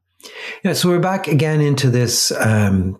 Yeah, 0.63 0.73
so 0.73 0.89
we're 0.89 0.99
back 0.99 1.27
again 1.27 1.61
into 1.61 1.89
this, 1.89 2.31
um, 2.31 2.99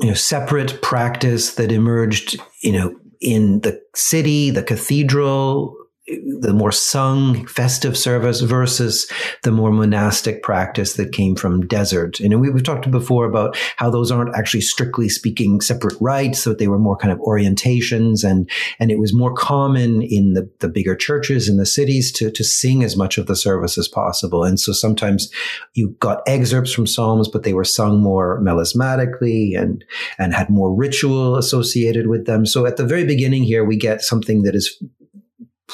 you 0.00 0.08
know, 0.08 0.14
separate 0.14 0.82
practice 0.82 1.54
that 1.54 1.70
emerged, 1.70 2.36
you 2.62 2.72
know, 2.72 2.96
in 3.20 3.60
the 3.60 3.80
city, 3.94 4.50
the 4.50 4.64
cathedral, 4.64 5.76
the 6.08 6.52
more 6.52 6.72
sung 6.72 7.46
festive 7.46 7.96
service 7.96 8.40
versus 8.40 9.10
the 9.44 9.52
more 9.52 9.70
monastic 9.70 10.42
practice 10.42 10.94
that 10.94 11.12
came 11.12 11.36
from 11.36 11.66
desert. 11.68 12.18
And 12.18 12.40
we, 12.40 12.48
have 12.48 12.62
talked 12.64 12.90
before 12.90 13.24
about 13.24 13.56
how 13.76 13.88
those 13.88 14.10
aren't 14.10 14.34
actually 14.34 14.62
strictly 14.62 15.08
speaking 15.08 15.60
separate 15.60 15.96
rites, 16.00 16.42
that 16.42 16.58
they 16.58 16.66
were 16.66 16.78
more 16.78 16.96
kind 16.96 17.12
of 17.12 17.20
orientations 17.20 18.28
and, 18.28 18.50
and 18.80 18.90
it 18.90 18.98
was 18.98 19.14
more 19.14 19.32
common 19.32 20.02
in 20.02 20.32
the, 20.32 20.50
the 20.58 20.68
bigger 20.68 20.96
churches 20.96 21.48
in 21.48 21.56
the 21.56 21.66
cities 21.66 22.10
to, 22.12 22.32
to 22.32 22.42
sing 22.42 22.82
as 22.82 22.96
much 22.96 23.16
of 23.16 23.26
the 23.26 23.36
service 23.36 23.78
as 23.78 23.86
possible. 23.86 24.42
And 24.42 24.58
so 24.58 24.72
sometimes 24.72 25.30
you 25.74 25.96
got 26.00 26.22
excerpts 26.26 26.72
from 26.72 26.88
Psalms, 26.88 27.28
but 27.28 27.44
they 27.44 27.54
were 27.54 27.62
sung 27.62 28.02
more 28.02 28.42
melismatically 28.42 29.56
and, 29.56 29.84
and 30.18 30.34
had 30.34 30.50
more 30.50 30.74
ritual 30.74 31.36
associated 31.36 32.08
with 32.08 32.26
them. 32.26 32.44
So 32.44 32.66
at 32.66 32.76
the 32.76 32.86
very 32.86 33.04
beginning 33.04 33.44
here, 33.44 33.64
we 33.64 33.76
get 33.76 34.02
something 34.02 34.42
that 34.42 34.56
is 34.56 34.82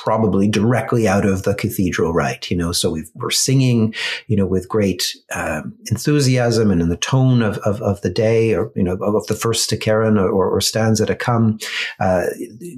probably 0.03 0.49
directly 0.49 1.09
out 1.09 1.25
of 1.25 1.43
the 1.43 1.55
cathedral 1.55 2.13
rite, 2.13 2.51
you 2.51 2.57
know. 2.57 2.73
So 2.73 2.91
we 2.91 3.05
are 3.21 3.31
singing, 3.31 3.95
you 4.27 4.37
know, 4.37 4.47
with 4.47 4.69
great 4.69 5.17
um, 5.35 5.75
enthusiasm 5.91 6.71
and 6.71 6.81
in 6.81 6.89
the 6.89 6.97
tone 6.97 7.43
of, 7.43 7.59
of, 7.59 7.83
of, 7.83 8.01
the 8.03 8.11
day, 8.11 8.55
or 8.55 8.71
you 8.77 8.83
know, 8.83 8.95
of 8.95 9.27
the 9.27 9.35
first 9.35 9.69
Sticheron 9.69 10.17
or, 10.17 10.49
or, 10.49 10.61
stanza 10.61 11.05
to 11.07 11.17
come, 11.17 11.59
uh, 11.99 12.27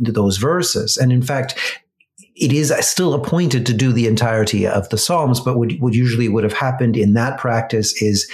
those 0.00 0.38
verses. 0.38 0.96
And 0.96 1.12
in 1.12 1.22
fact, 1.22 1.58
it 2.34 2.52
is 2.52 2.72
still 2.80 3.12
appointed 3.12 3.66
to 3.66 3.74
do 3.74 3.92
the 3.92 4.06
entirety 4.06 4.66
of 4.66 4.88
the 4.88 4.98
Psalms, 4.98 5.40
but 5.40 5.58
what, 5.58 5.72
what 5.78 5.92
usually 5.92 6.28
would 6.28 6.44
have 6.44 6.54
happened 6.54 6.96
in 6.96 7.12
that 7.14 7.38
practice 7.38 8.00
is 8.00 8.30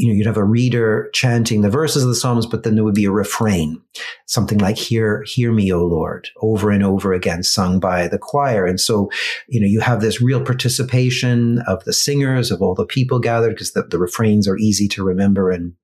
you 0.00 0.08
know, 0.08 0.14
you'd 0.14 0.26
have 0.26 0.38
a 0.38 0.44
reader 0.44 1.10
chanting 1.12 1.60
the 1.60 1.68
verses 1.68 2.02
of 2.02 2.08
the 2.08 2.14
Psalms, 2.14 2.46
but 2.46 2.62
then 2.62 2.74
there 2.74 2.84
would 2.84 2.94
be 2.94 3.04
a 3.04 3.10
refrain, 3.10 3.78
something 4.26 4.56
like, 4.56 4.78
hear, 4.78 5.22
hear 5.26 5.52
me, 5.52 5.70
O 5.70 5.84
Lord, 5.84 6.30
over 6.40 6.70
and 6.70 6.82
over 6.82 7.12
again, 7.12 7.42
sung 7.42 7.78
by 7.78 8.08
the 8.08 8.18
choir. 8.18 8.64
And 8.64 8.80
so, 8.80 9.10
you 9.46 9.60
know, 9.60 9.66
you 9.66 9.80
have 9.80 10.00
this 10.00 10.22
real 10.22 10.42
participation 10.42 11.58
of 11.66 11.84
the 11.84 11.92
singers, 11.92 12.50
of 12.50 12.62
all 12.62 12.74
the 12.74 12.86
people 12.86 13.18
gathered, 13.18 13.50
because 13.50 13.72
the, 13.72 13.82
the 13.82 13.98
refrains 13.98 14.48
are 14.48 14.56
easy 14.56 14.88
to 14.88 15.04
remember 15.04 15.50
and, 15.50 15.74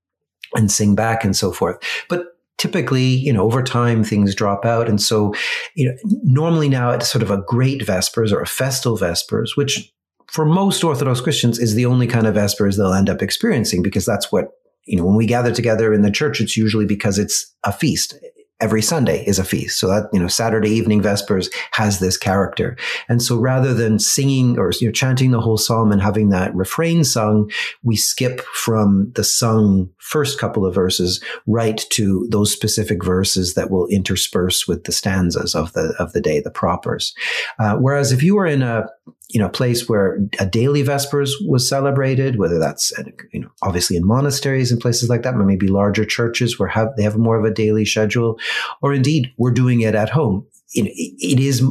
and 0.55 0.73
sing 0.73 0.95
back 0.95 1.23
and 1.23 1.37
so 1.37 1.53
forth. 1.53 1.77
But 2.09 2.25
typically, 2.57 3.05
you 3.05 3.35
know, 3.35 3.43
over 3.43 3.63
time 3.63 4.03
things 4.03 4.35
drop 4.35 4.65
out. 4.65 4.89
And 4.89 5.03
so, 5.03 5.35
you 5.75 5.91
know, 5.91 5.97
normally 6.25 6.71
now 6.71 6.91
at 6.91 7.03
sort 7.03 7.21
of 7.23 7.31
a 7.31 7.43
great 7.47 7.83
Vespers 7.83 8.33
or 8.33 8.41
a 8.41 8.47
festal 8.47 8.97
Vespers, 8.97 9.59
which 9.59 9.93
for 10.29 10.45
most 10.45 10.83
Orthodox 10.83 11.21
Christians 11.21 11.59
is 11.59 11.75
the 11.75 11.87
only 11.87 12.07
kind 12.07 12.27
of 12.27 12.35
Vespers 12.35 12.77
they'll 12.77 12.93
end 12.93 13.11
up 13.11 13.23
experiencing 13.23 13.83
because 13.83 14.05
that's 14.05 14.31
what, 14.31 14.51
you 14.85 14.97
know, 14.97 15.05
when 15.05 15.17
we 15.17 15.27
gather 15.27 15.53
together 15.53 15.93
in 15.93 16.03
the 16.03 16.11
church, 16.11 16.41
it's 16.41 16.57
usually 16.57 16.87
because 16.87 17.19
it's 17.19 17.55
a 17.65 17.73
feast 17.73 18.15
every 18.61 18.81
Sunday 18.81 19.23
is 19.27 19.39
a 19.39 19.45
feast. 19.45 19.79
So 19.79 19.89
that, 19.89 20.09
you 20.13 20.21
know, 20.21 20.29
Saturday 20.29 20.71
evening 20.71 21.03
Vespers 21.03 21.51
has 21.73 21.99
this 21.99 22.17
character. 22.17 22.77
And 23.09 23.23
so 23.23 23.37
rather 23.37 23.75
than 23.75 23.99
singing 23.99 24.59
or, 24.59 24.73
you 24.81 24.89
know, 24.89 24.93
chanting 24.93 25.31
the 25.31 25.41
whole 25.41 25.59
psalm 25.59 25.93
and 25.93 26.01
having 26.01 26.31
that 26.31 26.55
refrain 26.55 27.05
sung, 27.05 27.51
we 27.83 27.97
skip 27.97 28.41
from 28.41 29.13
the 29.15 29.25
sung 29.25 29.91
first 29.99 30.39
couple 30.41 30.65
of 30.65 30.75
verses 30.75 31.23
right 31.47 31.85
to 31.91 32.27
those 32.31 32.53
specific 32.53 33.05
verses 33.05 33.55
that 33.55 33.71
will 33.71 33.87
intersperse 33.89 34.67
with 34.67 34.85
the 34.85 34.93
stanzas 34.93 35.55
of 35.55 35.73
the, 35.75 35.95
of 35.99 36.13
the 36.13 36.21
day, 36.21 36.41
the 36.41 36.51
propers. 36.51 37.15
Uh, 37.59 37.77
whereas 37.77 38.11
if 38.11 38.23
you 38.23 38.37
were 38.37 38.47
in 38.47 38.63
a, 38.63 38.87
you 39.29 39.41
know, 39.41 39.49
place 39.49 39.89
where 39.89 40.19
a 40.39 40.47
daily 40.47 40.83
Vespers 40.83 41.33
was 41.47 41.69
celebrated, 41.69 42.39
whether 42.39 42.59
that's, 42.59 42.93
you 43.33 43.41
know, 43.41 43.51
obviously 43.63 43.97
in 43.97 44.07
monasteries 44.07 44.71
and 44.71 44.81
places 44.81 45.09
like 45.09 45.23
that, 45.23 45.37
but 45.37 45.45
maybe 45.45 45.69
larger 45.69 46.05
churches 46.05 46.59
where 46.59 46.69
have, 46.69 46.89
they 46.97 47.03
have 47.03 47.17
more 47.17 47.39
of 47.39 47.45
a 47.45 47.55
daily 47.55 47.85
schedule, 47.85 48.39
or 48.83 48.95
indeed 48.95 49.33
we're 49.37 49.51
doing 49.51 49.81
it 49.81 49.95
at 49.95 50.11
home. 50.11 50.47
it, 50.75 50.89
it 50.89 51.41
is 51.41 51.63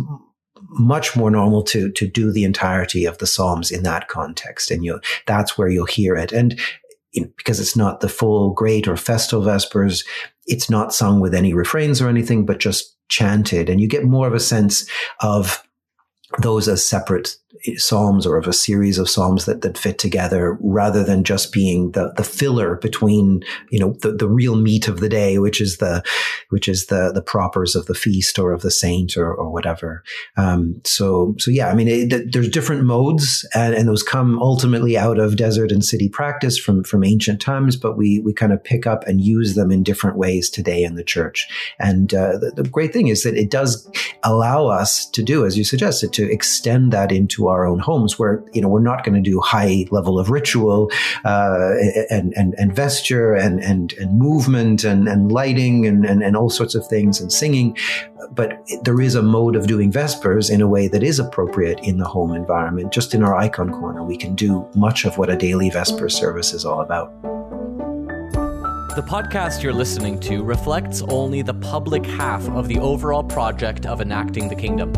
much 0.69 1.15
more 1.15 1.31
normal 1.31 1.63
to 1.63 1.91
to 1.91 2.07
do 2.07 2.31
the 2.31 2.43
entirety 2.43 3.05
of 3.05 3.17
the 3.19 3.27
psalms 3.27 3.71
in 3.71 3.83
that 3.83 4.07
context. 4.07 4.71
And 4.71 4.83
you 4.83 4.99
that's 5.25 5.57
where 5.57 5.69
you'll 5.69 5.85
hear 5.85 6.15
it. 6.15 6.31
And 6.31 6.59
because 7.37 7.59
it's 7.59 7.75
not 7.75 8.01
the 8.01 8.09
full 8.09 8.53
great 8.53 8.87
or 8.87 8.97
festal 8.97 9.41
vespers 9.41 10.03
it's 10.47 10.69
not 10.69 10.93
sung 10.93 11.21
with 11.21 11.33
any 11.33 11.53
refrains 11.53 12.01
or 12.01 12.09
anything 12.09 12.45
but 12.45 12.59
just 12.59 12.95
chanted. 13.07 13.69
And 13.69 13.79
you 13.79 13.87
get 13.87 14.03
more 14.03 14.27
of 14.27 14.33
a 14.33 14.39
sense 14.39 14.89
of 15.21 15.63
those 16.39 16.67
as 16.67 16.87
separate 16.87 17.37
psalms 17.77 18.25
or 18.25 18.37
of 18.37 18.47
a 18.47 18.53
series 18.53 18.97
of 18.97 19.09
psalms 19.09 19.45
that, 19.45 19.61
that 19.61 19.77
fit 19.77 19.97
together 19.97 20.57
rather 20.61 21.03
than 21.03 21.23
just 21.23 21.51
being 21.51 21.91
the, 21.91 22.13
the 22.17 22.23
filler 22.23 22.75
between, 22.75 23.41
you 23.69 23.79
know, 23.79 23.93
the, 24.01 24.11
the 24.11 24.27
real 24.29 24.55
meat 24.55 24.87
of 24.87 24.99
the 24.99 25.09
day, 25.09 25.39
which 25.39 25.59
is 25.59 25.77
the, 25.77 26.03
which 26.49 26.67
is 26.67 26.87
the, 26.87 27.11
the 27.13 27.21
propers 27.21 27.75
of 27.75 27.85
the 27.85 27.95
feast 27.95 28.37
or 28.37 28.51
of 28.51 28.61
the 28.61 28.71
saint 28.71 29.17
or, 29.17 29.33
or 29.33 29.49
whatever. 29.49 30.03
Um, 30.37 30.81
so, 30.83 31.35
so 31.37 31.51
yeah, 31.51 31.69
I 31.69 31.73
mean, 31.73 31.87
it, 31.87 32.31
there's 32.31 32.49
different 32.49 32.83
modes 32.83 33.47
and, 33.53 33.73
and 33.73 33.87
those 33.87 34.03
come 34.03 34.39
ultimately 34.39 34.97
out 34.97 35.19
of 35.19 35.35
desert 35.35 35.71
and 35.71 35.83
city 35.83 36.09
practice 36.09 36.57
from, 36.57 36.83
from 36.83 37.03
ancient 37.03 37.41
times, 37.41 37.75
but 37.75 37.97
we, 37.97 38.19
we 38.19 38.33
kind 38.33 38.53
of 38.53 38.63
pick 38.63 38.85
up 38.85 39.05
and 39.07 39.21
use 39.21 39.55
them 39.55 39.71
in 39.71 39.83
different 39.83 40.17
ways 40.17 40.49
today 40.49 40.83
in 40.83 40.95
the 40.95 41.03
church. 41.03 41.47
And, 41.79 42.13
uh, 42.13 42.37
the, 42.37 42.51
the 42.55 42.69
great 42.69 42.93
thing 42.93 43.07
is 43.07 43.23
that 43.23 43.35
it 43.35 43.49
does 43.49 43.89
allow 44.23 44.67
us 44.67 45.05
to 45.09 45.23
do, 45.23 45.45
as 45.45 45.57
you 45.57 45.63
suggested, 45.63 46.13
to 46.13 46.31
extend 46.31 46.91
that 46.91 47.11
into 47.11 47.47
our 47.47 47.54
own 47.63 47.77
homes 47.77 48.17
where, 48.17 48.43
you 48.53 48.61
know, 48.61 48.67
we're 48.67 48.81
not 48.81 49.03
going 49.03 49.13
to 49.13 49.21
do 49.21 49.39
high 49.39 49.85
level 49.91 50.17
of 50.17 50.31
ritual, 50.31 50.89
uh, 51.23 51.75
and, 52.09 52.33
and, 52.35 52.55
and 52.57 52.75
vesture 52.75 53.35
and, 53.35 53.59
and, 53.63 53.93
and 53.93 54.17
movement 54.17 54.83
and, 54.83 55.07
and 55.07 55.31
lighting 55.31 55.85
and, 55.85 56.05
and, 56.05 56.23
and 56.23 56.35
all 56.35 56.49
sorts 56.49 56.73
of 56.73 56.85
things 56.87 57.21
and 57.21 57.31
singing. 57.31 57.77
But 58.31 58.67
there 58.81 58.99
is 58.99 59.13
a 59.13 59.21
mode 59.21 59.55
of 59.55 59.67
doing 59.67 59.91
Vespers 59.91 60.49
in 60.49 60.61
a 60.61 60.67
way 60.67 60.87
that 60.87 61.03
is 61.03 61.19
appropriate 61.19 61.79
in 61.81 61.99
the 61.99 62.05
home 62.05 62.33
environment. 62.33 62.91
Just 62.91 63.13
in 63.13 63.23
our 63.23 63.35
icon 63.35 63.69
corner, 63.69 64.03
we 64.03 64.17
can 64.17 64.33
do 64.33 64.67
much 64.75 65.05
of 65.05 65.17
what 65.19 65.29
a 65.29 65.35
daily 65.35 65.69
Vesper 65.69 66.09
service 66.09 66.51
is 66.53 66.65
all 66.65 66.81
about. 66.81 67.13
The 68.95 69.01
podcast 69.01 69.61
you're 69.61 69.73
listening 69.73 70.21
to 70.21 70.41
reflects 70.41 71.01
only 71.09 71.41
the 71.41 71.53
public 71.53 72.05
half 72.05 72.47
of 72.47 72.69
the 72.69 72.79
overall 72.79 73.23
project 73.23 73.85
of 73.85 73.99
enacting 73.99 74.47
the 74.47 74.55
kingdom. 74.55 74.93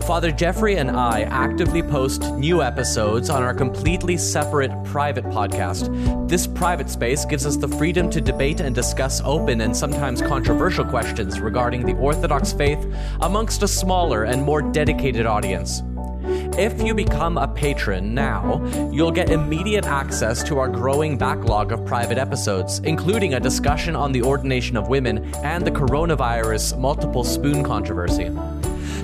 Father 0.00 0.32
Jeffrey 0.32 0.78
and 0.78 0.90
I 0.90 1.22
actively 1.22 1.80
post 1.80 2.22
new 2.32 2.60
episodes 2.60 3.30
on 3.30 3.44
our 3.44 3.54
completely 3.54 4.16
separate 4.16 4.72
private 4.82 5.26
podcast. 5.26 6.28
This 6.28 6.48
private 6.48 6.90
space 6.90 7.24
gives 7.24 7.46
us 7.46 7.56
the 7.56 7.68
freedom 7.68 8.10
to 8.10 8.20
debate 8.20 8.58
and 8.58 8.74
discuss 8.74 9.22
open 9.24 9.60
and 9.60 9.76
sometimes 9.76 10.20
controversial 10.20 10.84
questions 10.84 11.38
regarding 11.38 11.86
the 11.86 11.94
Orthodox 11.94 12.52
faith 12.52 12.84
amongst 13.20 13.62
a 13.62 13.68
smaller 13.68 14.24
and 14.24 14.42
more 14.42 14.60
dedicated 14.60 15.24
audience. 15.24 15.82
If 16.58 16.80
you 16.80 16.94
become 16.94 17.36
a 17.36 17.46
patron 17.46 18.14
now, 18.14 18.64
you'll 18.90 19.10
get 19.10 19.28
immediate 19.28 19.84
access 19.84 20.42
to 20.44 20.58
our 20.58 20.68
growing 20.68 21.18
backlog 21.18 21.70
of 21.70 21.84
private 21.84 22.16
episodes, 22.16 22.78
including 22.78 23.34
a 23.34 23.40
discussion 23.40 23.94
on 23.94 24.10
the 24.10 24.22
ordination 24.22 24.78
of 24.78 24.88
women 24.88 25.34
and 25.44 25.66
the 25.66 25.70
coronavirus 25.70 26.78
multiple 26.78 27.24
spoon 27.24 27.62
controversy. 27.62 28.30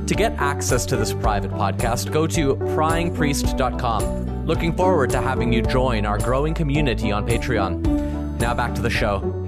To 0.07 0.15
get 0.15 0.33
access 0.39 0.87
to 0.87 0.97
this 0.97 1.13
private 1.13 1.51
podcast, 1.51 2.11
go 2.11 2.27
to 2.27 2.57
pryingpriest.com. 2.57 4.47
Looking 4.47 4.75
forward 4.75 5.11
to 5.11 5.21
having 5.21 5.53
you 5.53 5.61
join 5.61 6.07
our 6.07 6.17
growing 6.17 6.55
community 6.55 7.13
on 7.13 7.27
Patreon. 7.27 8.41
Now 8.41 8.55
back 8.55 8.75
to 8.77 8.81
the 8.81 8.91
show. 8.91 9.42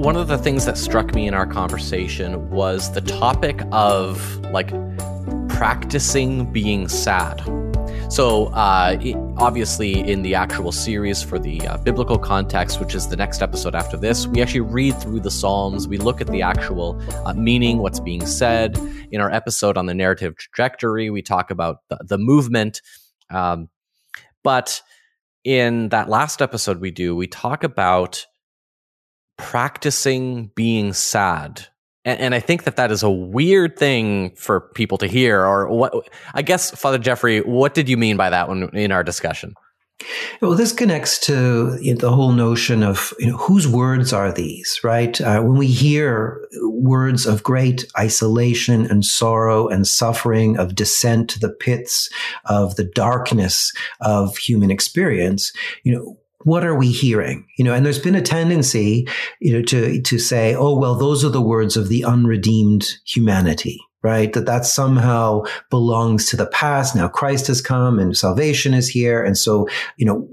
One 0.00 0.16
of 0.16 0.28
the 0.28 0.38
things 0.38 0.64
that 0.64 0.78
struck 0.78 1.14
me 1.14 1.28
in 1.28 1.34
our 1.34 1.46
conversation 1.46 2.48
was 2.48 2.90
the 2.92 3.02
topic 3.02 3.60
of 3.70 4.38
like 4.46 4.70
practicing 5.50 6.50
being 6.50 6.88
sad. 6.88 7.42
So, 8.10 8.46
uh, 8.46 8.96
obviously, 9.36 10.00
in 10.00 10.22
the 10.22 10.34
actual 10.34 10.72
series 10.72 11.22
for 11.22 11.38
the 11.38 11.60
uh, 11.66 11.76
biblical 11.76 12.16
context, 12.16 12.80
which 12.80 12.94
is 12.94 13.08
the 13.08 13.16
next 13.16 13.42
episode 13.42 13.74
after 13.74 13.98
this, 13.98 14.26
we 14.26 14.40
actually 14.40 14.62
read 14.62 14.98
through 15.02 15.20
the 15.20 15.30
Psalms. 15.30 15.86
We 15.86 15.98
look 15.98 16.22
at 16.22 16.28
the 16.28 16.40
actual 16.40 16.98
uh, 17.26 17.34
meaning, 17.34 17.76
what's 17.76 18.00
being 18.00 18.24
said. 18.24 18.78
In 19.12 19.20
our 19.20 19.30
episode 19.30 19.76
on 19.76 19.84
the 19.84 19.94
narrative 19.94 20.34
trajectory, 20.34 21.10
we 21.10 21.20
talk 21.20 21.50
about 21.50 21.80
the, 21.90 21.98
the 22.08 22.16
movement. 22.16 22.80
Um, 23.28 23.68
but 24.42 24.80
in 25.44 25.90
that 25.90 26.08
last 26.08 26.40
episode 26.40 26.80
we 26.80 26.90
do, 26.90 27.14
we 27.14 27.26
talk 27.26 27.64
about 27.64 28.24
practicing 29.40 30.50
being 30.54 30.92
sad 30.92 31.66
and, 32.04 32.18
and, 32.18 32.34
I 32.34 32.40
think 32.40 32.64
that 32.64 32.76
that 32.76 32.90
is 32.90 33.02
a 33.02 33.10
weird 33.10 33.78
thing 33.78 34.34
for 34.34 34.60
people 34.60 34.96
to 34.98 35.06
hear. 35.06 35.44
Or 35.44 35.68
what? 35.68 36.08
I 36.32 36.40
guess, 36.40 36.70
Father 36.70 36.98
Jeffrey, 36.98 37.40
what 37.40 37.74
did 37.74 37.90
you 37.90 37.98
mean 37.98 38.16
by 38.16 38.30
that 38.30 38.48
when 38.48 38.70
in 38.70 38.90
our 38.90 39.04
discussion? 39.04 39.54
Well, 40.40 40.54
this 40.54 40.72
connects 40.72 41.18
to 41.26 41.76
you 41.82 41.92
know, 41.92 42.00
the 42.00 42.10
whole 42.10 42.32
notion 42.32 42.82
of 42.82 43.12
you 43.18 43.26
know, 43.26 43.36
whose 43.36 43.68
words 43.68 44.14
are 44.14 44.32
these, 44.32 44.80
right? 44.82 45.20
Uh, 45.20 45.42
when 45.42 45.58
we 45.58 45.66
hear 45.66 46.40
words 46.62 47.26
of 47.26 47.42
great 47.42 47.84
isolation 47.98 48.86
and 48.86 49.04
sorrow 49.04 49.68
and 49.68 49.86
suffering, 49.86 50.56
of 50.56 50.74
descent 50.74 51.28
to 51.30 51.38
the 51.38 51.50
pits, 51.50 52.08
of 52.46 52.76
the 52.76 52.84
darkness 52.84 53.72
of 54.00 54.38
human 54.38 54.70
experience, 54.70 55.52
you 55.82 55.92
know, 55.92 56.16
what 56.42 56.64
are 56.64 56.74
we 56.74 56.90
hearing? 56.90 57.46
You 57.58 57.64
know, 57.64 57.74
and 57.74 57.84
there's 57.84 57.98
been 57.98 58.14
a 58.14 58.22
tendency, 58.22 59.06
you 59.40 59.52
know, 59.52 59.62
to, 59.62 60.00
to 60.00 60.18
say, 60.18 60.54
oh, 60.54 60.76
well, 60.76 60.94
those 60.94 61.24
are 61.24 61.28
the 61.30 61.40
words 61.40 61.76
of 61.76 61.88
the 61.88 62.04
unredeemed 62.04 62.86
humanity, 63.06 63.78
right? 64.02 64.32
That 64.32 64.46
that 64.46 64.64
somehow 64.64 65.42
belongs 65.68 66.30
to 66.30 66.36
the 66.36 66.46
past. 66.46 66.96
Now 66.96 67.08
Christ 67.08 67.46
has 67.48 67.60
come 67.60 67.98
and 67.98 68.16
salvation 68.16 68.72
is 68.72 68.88
here. 68.88 69.22
And 69.22 69.36
so, 69.36 69.68
you 69.96 70.06
know, 70.06 70.28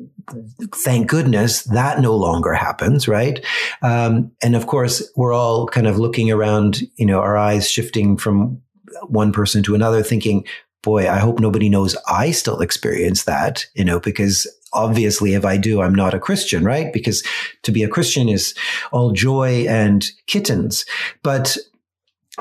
thank 0.74 1.10
goodness 1.10 1.64
that 1.64 2.00
no 2.00 2.16
longer 2.16 2.54
happens, 2.54 3.08
right? 3.08 3.44
Um, 3.82 4.32
and 4.42 4.56
of 4.56 4.68
course, 4.68 5.10
we're 5.16 5.34
all 5.34 5.68
kind 5.68 5.88
of 5.88 6.00
looking 6.00 6.32
around, 6.32 6.82
you 6.98 7.06
know, 7.06 7.20
our 7.20 7.38
eyes 7.38 7.70
shifting 7.70 8.18
from 8.18 8.62
one 9.08 9.34
person 9.34 9.62
to 9.64 9.76
another, 9.76 10.04
thinking, 10.04 10.46
boy, 10.84 11.10
I 11.10 11.20
hope 11.20 11.40
nobody 11.40 11.68
knows 11.68 11.98
I 12.08 12.32
still 12.32 12.62
experience 12.62 13.24
that, 13.26 13.66
you 13.76 13.84
know, 13.84 14.00
because 14.00 14.48
obviously 14.74 15.34
if 15.34 15.46
I 15.46 15.58
do, 15.58 15.82
I'm 15.82 15.96
not 15.96 16.14
a 16.14 16.20
Christian, 16.20 16.64
right? 16.64 16.92
Because 16.92 17.24
to 17.64 17.72
be 17.72 17.84
a 17.84 17.90
Christian 17.90 18.30
is 18.30 18.54
all 18.92 19.12
joy 19.12 19.66
and 19.68 20.10
kittens. 20.28 20.86
But 21.24 21.58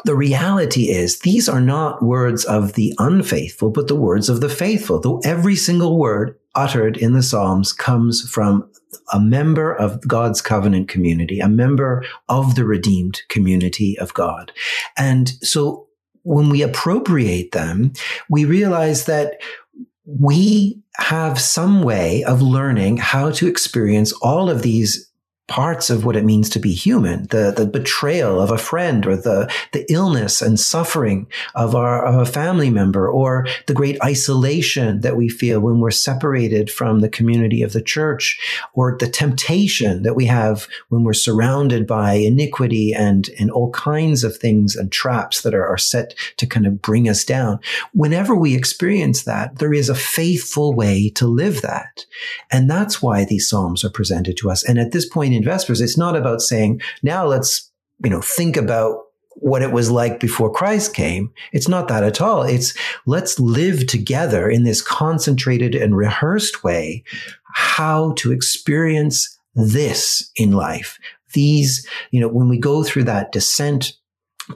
the 0.05 0.15
reality 0.15 0.91
is 0.91 1.21
these 1.21 1.49
are 1.49 1.61
not 1.61 2.03
words 2.03 2.45
of 2.45 2.75
the 2.75 2.95
unfaithful, 2.99 3.71
but 3.71 3.89
the 3.89 3.97
words 3.97 4.29
of 4.29 4.41
the 4.41 4.49
faithful. 4.49 5.01
Though 5.01 5.21
every 5.25 5.57
single 5.57 5.99
word 5.99 6.39
uttered 6.55 6.97
in 6.97 7.13
the 7.13 7.23
Psalms 7.23 7.73
comes 7.73 8.29
from 8.29 8.69
a 9.13 9.21
member 9.21 9.75
of 9.75 10.07
God's 10.07 10.43
covenant 10.43 10.89
community, 10.89 11.41
a 11.41 11.49
member 11.49 12.05
of 12.29 12.55
the 12.55 12.65
redeemed 12.65 13.23
community 13.29 13.99
of 13.99 14.13
God. 14.15 14.53
And 14.97 15.31
so 15.43 15.87
when 16.23 16.49
we 16.49 16.63
appropriate 16.63 17.53
them, 17.53 17.93
we 18.29 18.45
realize 18.45 19.05
that 19.05 19.41
we 20.07 20.81
have 20.97 21.39
some 21.41 21.83
way 21.83 22.23
of 22.25 22.41
learning 22.41 22.97
how 22.97 23.31
to 23.33 23.49
experience 23.49 24.13
all 24.23 24.49
of 24.49 24.63
these 24.63 25.11
parts 25.49 25.91
of 25.91 26.05
what 26.05 26.17
it 26.17 26.25
means 26.25 26.51
to 26.51 26.59
be 26.59 26.73
human, 26.73 27.27
the, 27.29 27.53
the 27.57 27.67
betrayal 27.67 28.41
of 28.41 28.51
a 28.51 28.59
friend 28.59 29.07
or 29.07 29.17
the, 29.17 29.53
the 29.73 29.91
illness 29.91 30.43
and 30.43 30.59
suffering 30.59 31.29
of 31.55 31.75
our, 31.75 32.05
of 32.05 32.17
a 32.17 32.31
family 32.31 32.69
member 32.69 33.09
or 33.09 33.47
the 33.67 33.75
great 33.75 34.01
isolation 34.03 35.01
that 35.03 35.17
we 35.17 35.29
feel 35.29 35.61
when 35.61 35.79
we're 35.79 35.91
separated 35.91 36.69
from 36.69 36.99
the 36.99 37.09
community 37.09 37.63
of 37.63 37.73
the 37.73 37.83
church 37.83 38.41
or 38.75 38.97
the 38.99 39.09
temptation 39.09 40.03
that 40.03 40.15
we 40.15 40.25
have 40.25 40.67
when 40.89 41.05
we're 41.05 41.13
surrounded 41.13 41.87
by 41.87 42.15
iniquity 42.15 42.93
and, 42.93 43.31
and 43.39 43.51
all 43.51 43.71
kinds 43.71 44.25
of 44.25 44.37
things 44.37 44.75
and 44.75 44.91
traps 44.91 45.43
that 45.43 45.55
are, 45.55 45.67
are 45.67 45.79
set 45.79 46.15
to 46.37 46.47
kind 46.47 46.67
of 46.67 46.83
bring 46.83 47.09
us 47.09 47.25
down. 47.25 47.61
Whenever 47.93 48.35
we 48.35 48.57
experience 48.57 49.23
that, 49.23 49.59
there 49.59 49.73
is 49.73 49.89
a 49.89 49.95
faithful 49.95 50.75
way 50.75 51.09
to 51.11 51.27
live 51.27 51.63
that. 51.63 52.05
And 52.51 52.69
that's 52.69 53.01
why 53.01 53.25
these 53.25 53.49
Psalms 53.49 53.85
are 53.85 53.91
presented 53.91 54.37
to 54.39 54.51
us. 54.51 54.65
And 54.65 54.79
at 54.79 54.91
this 54.91 55.09
point 55.09 55.36
in 55.37 55.45
Vespers, 55.45 55.81
it's 55.81 55.99
not 55.99 56.17
about 56.17 56.41
saying, 56.41 56.81
now 57.03 57.27
let's, 57.27 57.71
you 58.03 58.11
know, 58.11 58.21
think 58.21 58.57
about 58.57 59.03
what 59.39 59.63
it 59.63 59.71
was 59.71 59.91
like 59.91 60.19
before 60.19 60.51
Christ 60.51 60.95
came. 60.95 61.33
It's 61.53 61.69
not 61.69 61.89
that 61.89 62.03
at 62.03 62.21
all. 62.21 62.43
It's 62.43 62.75
let's 63.05 63.39
live 63.39 63.87
together 63.87 64.49
in 64.49 64.65
this 64.65 64.81
concentrated 64.81 65.75
and 65.75 65.97
rehearsed 65.97 66.65
way 66.65 67.05
how 67.53 68.13
to 68.15 68.33
experience 68.33 69.39
this 69.55 70.31
in 70.37 70.53
life. 70.53 70.99
These, 71.33 71.87
you 72.11 72.21
know, 72.21 72.29
when 72.29 72.49
we 72.49 72.59
go 72.59 72.83
through 72.83 73.05
that 73.05 73.33
descent 73.33 73.93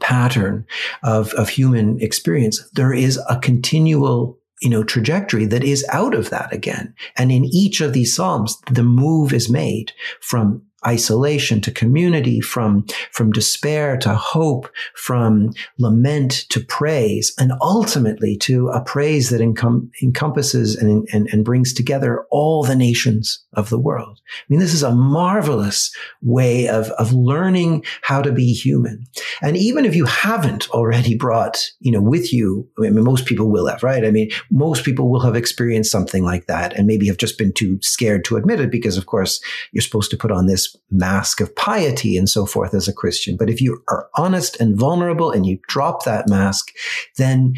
pattern 0.00 0.66
of, 1.02 1.32
of 1.34 1.48
human 1.48 2.00
experience, 2.00 2.66
there 2.72 2.92
is 2.92 3.18
a 3.28 3.38
continual 3.38 4.38
you 4.60 4.68
know, 4.68 4.84
trajectory 4.84 5.46
that 5.46 5.64
is 5.64 5.86
out 5.88 6.14
of 6.14 6.28
that 6.30 6.52
again. 6.52 6.94
And 7.16 7.32
in 7.32 7.46
each 7.46 7.80
of 7.80 7.94
these 7.94 8.14
Psalms, 8.14 8.60
the 8.70 8.82
move 8.82 9.32
is 9.32 9.48
made 9.48 9.92
from 10.20 10.62
isolation 10.86 11.60
to 11.60 11.70
community, 11.70 12.40
from, 12.40 12.86
from 13.12 13.32
despair 13.32 13.96
to 13.98 14.14
hope, 14.14 14.70
from 14.94 15.52
lament 15.78 16.46
to 16.50 16.60
praise, 16.60 17.32
and 17.38 17.52
ultimately 17.60 18.36
to 18.38 18.68
a 18.68 18.80
praise 18.80 19.30
that 19.30 19.40
encom- 19.40 19.90
encompasses 20.02 20.76
and, 20.76 21.08
and, 21.12 21.28
and 21.32 21.44
brings 21.44 21.72
together 21.72 22.26
all 22.30 22.62
the 22.62 22.76
nations 22.76 23.44
of 23.54 23.68
the 23.68 23.78
world. 23.78 24.20
I 24.28 24.44
mean, 24.48 24.60
this 24.60 24.74
is 24.74 24.82
a 24.82 24.94
marvelous 24.94 25.94
way 26.22 26.68
of, 26.68 26.90
of 26.90 27.12
learning 27.12 27.84
how 28.02 28.22
to 28.22 28.32
be 28.32 28.52
human. 28.52 29.06
And 29.42 29.56
even 29.56 29.84
if 29.84 29.96
you 29.96 30.04
haven't 30.06 30.70
already 30.70 31.16
brought, 31.16 31.64
you 31.80 31.90
know, 31.90 32.00
with 32.00 32.32
you, 32.32 32.68
I 32.78 32.90
mean, 32.90 33.04
most 33.04 33.26
people 33.26 33.50
will 33.50 33.66
have, 33.66 33.82
right? 33.82 34.04
I 34.04 34.10
mean, 34.10 34.30
most 34.50 34.84
people 34.84 35.10
will 35.10 35.20
have 35.20 35.36
experienced 35.36 35.90
something 35.90 36.24
like 36.24 36.46
that 36.46 36.72
and 36.74 36.86
maybe 36.86 37.06
have 37.08 37.16
just 37.16 37.38
been 37.38 37.52
too 37.52 37.78
scared 37.82 38.24
to 38.26 38.36
admit 38.36 38.60
it 38.60 38.70
because, 38.70 38.96
of 38.96 39.06
course, 39.06 39.40
you're 39.72 39.82
supposed 39.82 40.10
to 40.12 40.16
put 40.16 40.30
on 40.30 40.46
this 40.46 40.69
mask 40.90 41.40
of 41.40 41.54
piety 41.56 42.16
and 42.16 42.28
so 42.28 42.46
forth 42.46 42.74
as 42.74 42.88
a 42.88 42.92
Christian. 42.92 43.36
But 43.36 43.50
if 43.50 43.60
you 43.60 43.82
are 43.88 44.08
honest 44.16 44.60
and 44.60 44.78
vulnerable 44.78 45.30
and 45.30 45.46
you 45.46 45.58
drop 45.68 46.04
that 46.04 46.28
mask, 46.28 46.72
then 47.16 47.54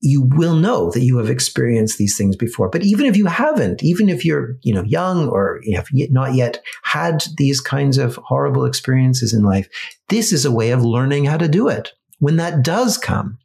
you 0.00 0.22
will 0.22 0.54
know 0.54 0.90
that 0.90 1.02
you 1.02 1.16
have 1.18 1.30
experienced 1.30 1.98
these 1.98 2.16
things 2.16 2.36
before. 2.36 2.68
But 2.68 2.84
even 2.84 3.06
if 3.06 3.16
you 3.16 3.26
haven't, 3.26 3.82
even 3.82 4.08
if 4.08 4.24
you're, 4.24 4.56
you 4.62 4.74
know, 4.74 4.84
young 4.84 5.28
or 5.28 5.60
you 5.62 5.76
have 5.76 5.88
not 5.92 6.34
yet 6.34 6.62
had 6.84 7.24
these 7.38 7.60
kinds 7.60 7.98
of 7.98 8.16
horrible 8.16 8.64
experiences 8.64 9.32
in 9.32 9.42
life, 9.42 9.68
this 10.08 10.32
is 10.32 10.44
a 10.44 10.52
way 10.52 10.70
of 10.70 10.84
learning 10.84 11.24
how 11.24 11.38
to 11.38 11.48
do 11.48 11.68
it. 11.68 11.92
When 12.18 12.36
that 12.36 12.62
does 12.62 12.98
come, 12.98 13.38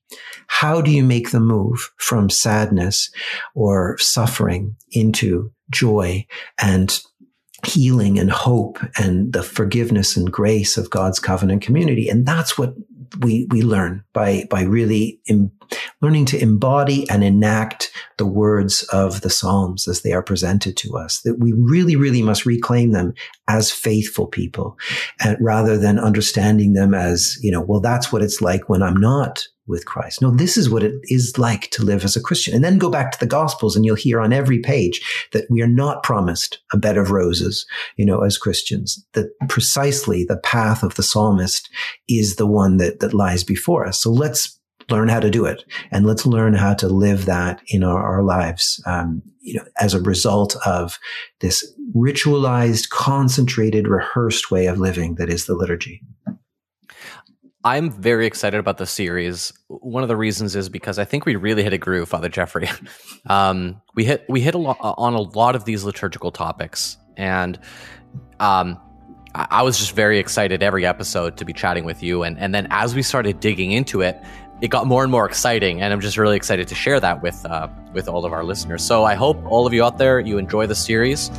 how 0.48 0.82
do 0.82 0.92
you 0.92 1.04
make 1.04 1.32
the 1.32 1.40
move 1.40 1.92
from 1.98 2.30
sadness 2.30 3.10
or 3.56 3.98
suffering 3.98 4.76
into 4.92 5.52
joy 5.72 6.26
and 6.62 7.02
healing 7.66 8.20
and 8.20 8.32
hope 8.32 8.80
and 8.98 9.34
the 9.34 9.44
forgiveness 9.44 10.18
and 10.18 10.32
grace 10.32 10.78
of 10.78 10.90
God's 10.90 11.20
covenant 11.20 11.62
community. 11.62 12.10
And 12.10 12.26
that's 12.26 12.58
what 12.58 12.74
we, 13.20 13.48
we 13.52 13.62
learn 13.62 14.04
by, 14.14 14.46
by 14.50 14.64
really 14.64 15.20
Im- 15.28 15.52
learning 16.02 16.26
to 16.26 16.42
embody 16.42 17.10
and 17.10 17.24
enact 17.24 17.92
the 18.18 18.26
words 18.26 18.84
of 18.92 19.22
the 19.22 19.30
Psalms 19.30 19.88
as 19.88 20.02
they 20.02 20.14
are 20.14 20.24
presented 20.24 20.78
to 20.78 20.98
us, 20.98 21.22
that 21.22 21.40
we 21.40 21.54
really, 21.54 21.96
really 21.96 22.22
must 22.22 22.46
reclaim 22.46 22.92
them 22.92 23.14
as 23.48 23.72
faithful 23.72 24.28
people 24.28 24.78
and 25.24 25.38
rather 25.40 25.78
than 25.78 26.00
understanding 26.00 26.74
them 26.74 26.94
as, 26.94 27.38
you 27.42 27.52
know, 27.52 27.62
well, 27.62 27.80
that's 27.80 28.12
what 28.12 28.22
it's 28.22 28.42
like 28.42 28.70
when 28.70 28.84
I'm 28.84 28.98
not 28.98 29.46
with 29.68 29.86
Christ. 29.86 30.22
No, 30.22 30.32
this 30.32 30.58
is 30.58 30.70
what 30.70 30.84
it 30.84 30.94
is 31.06 31.38
like 31.38 31.70
to 31.72 31.84
live 31.84 32.04
as 32.04 32.16
a 32.16 32.22
Christian. 32.22 32.54
And 32.54 32.64
then 32.64 32.78
go 32.78 32.90
back 32.90 33.12
to 33.12 33.20
the 33.20 33.26
Gospels 33.26 33.76
and 33.76 33.86
you'll 33.86 33.96
hear 33.96 34.20
on 34.20 34.34
every 34.34 34.60
page 34.60 35.02
that 35.32 35.46
we 35.50 35.62
are 35.62 35.68
not 35.68 36.04
promised 36.04 36.60
a 36.74 36.78
bed 36.78 36.98
of 36.98 37.12
roses, 37.12 37.66
you 37.96 38.06
know, 38.06 38.22
as 38.22 38.38
Christians, 38.38 39.04
that 39.14 39.30
precisely 39.50 40.26
the 40.26 40.38
path 40.38 40.84
of 40.84 40.96
the 40.96 41.04
psalmist 41.04 41.70
is 42.08 42.36
the 42.36 42.48
one 42.48 42.78
that, 42.78 43.00
that 43.00 43.14
lies 43.14 43.44
before 43.44 43.88
us. 43.88 44.02
So 44.02 44.12
let's 44.12 44.60
learn 44.92 45.08
how 45.08 45.20
to 45.20 45.30
do 45.30 45.46
it 45.46 45.64
and 45.92 46.06
let's 46.06 46.26
learn 46.26 46.54
how 46.54 46.74
to 46.74 46.88
live 46.88 47.26
that 47.26 47.62
in 47.68 47.84
our, 47.84 48.02
our 48.02 48.24
lives 48.24 48.82
um, 48.86 49.22
you 49.40 49.56
know 49.56 49.64
as 49.80 49.94
a 49.94 50.02
result 50.02 50.56
of 50.66 51.00
this 51.40 51.74
ritualized 51.96 52.90
concentrated 52.90 53.88
rehearsed 53.88 54.52
way 54.52 54.68
of 54.68 54.78
living 54.78 55.16
that 55.16 55.30
is 55.30 55.46
the 55.46 55.56
liturgy 55.56 56.02
I'm 57.64 57.92
very 57.92 58.26
excited 58.26 58.60
about 58.60 58.78
the 58.78 58.88
series. 58.88 59.54
One 59.68 60.02
of 60.02 60.10
the 60.10 60.18
reasons 60.18 60.56
is 60.56 60.68
because 60.68 60.98
I 60.98 61.06
think 61.06 61.26
we 61.26 61.36
really 61.36 61.62
hit 61.62 61.74
a 61.74 61.78
groove, 61.78 62.10
Father 62.10 62.30
Jeffrey. 62.30 62.68
um, 63.28 63.80
we 63.94 64.04
hit 64.04 64.26
we 64.28 64.42
hit 64.42 64.56
a 64.56 64.58
lot 64.58 64.78
on 64.82 65.14
a 65.14 65.22
lot 65.22 65.56
of 65.56 65.66
these 65.66 65.84
liturgical 65.84 66.32
topics, 66.32 66.98
and 67.18 67.60
um, 68.40 68.80
I, 69.36 69.48
I 69.52 69.62
was 69.62 69.78
just 69.78 69.96
very 69.96 70.18
excited 70.18 70.64
every 70.64 70.86
episode 70.86 71.38
to 71.38 71.46
be 71.46 71.54
chatting 71.54 71.86
with 71.86 72.02
you. 72.02 72.24
And 72.24 72.40
and 72.40 72.54
then 72.56 72.68
as 72.72 72.96
we 72.96 73.04
started 73.04 73.40
digging 73.40 73.72
into 73.72 74.02
it, 74.02 74.20
it 74.62 74.70
got 74.70 74.86
more 74.86 75.04
and 75.04 75.12
more 75.12 75.26
exciting, 75.26 75.82
and 75.82 75.92
I'm 75.92 76.00
just 76.00 76.18
really 76.18 76.36
excited 76.38 76.68
to 76.68 76.76
share 76.76 77.00
that 77.00 77.22
with 77.22 77.46
uh, 77.46 77.68
with 77.94 78.08
all 78.08 78.26
of 78.26 78.32
our 78.32 78.44
listeners. 78.44 78.84
So 78.84 79.04
I 79.04 79.16
hope 79.16 79.44
all 79.46 79.66
of 79.66 79.74
you 79.74 79.84
out 79.84 79.98
there 79.98 80.20
you 80.20 80.38
enjoy 80.38 80.68
the 80.68 80.76
series. 80.76 81.30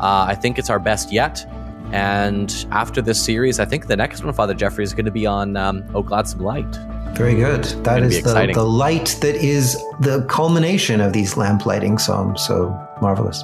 Uh, 0.00 0.26
I 0.28 0.34
think 0.36 0.58
it's 0.58 0.70
our 0.70 0.78
best 0.78 1.12
yet. 1.12 1.44
And 1.92 2.66
after 2.70 3.00
this 3.00 3.22
series, 3.22 3.58
I 3.58 3.64
think 3.64 3.86
the 3.86 3.96
next 3.96 4.22
one, 4.22 4.32
Father 4.34 4.54
Jeffrey, 4.54 4.84
is 4.84 4.92
going 4.92 5.06
to 5.06 5.10
be 5.10 5.26
on 5.26 5.56
um, 5.56 5.84
Oh 5.94 6.02
Gladsome 6.02 6.40
Light. 6.40 6.68
Very 7.16 7.34
good. 7.34 7.64
That 7.84 8.02
is 8.02 8.22
the, 8.22 8.50
the 8.52 8.62
light 8.62 9.16
that 9.22 9.34
is 9.36 9.74
the 10.00 10.24
culmination 10.28 11.00
of 11.00 11.12
these 11.14 11.36
lamplighting 11.36 11.98
psalms. 11.98 12.44
So 12.46 12.78
marvelous. 13.00 13.42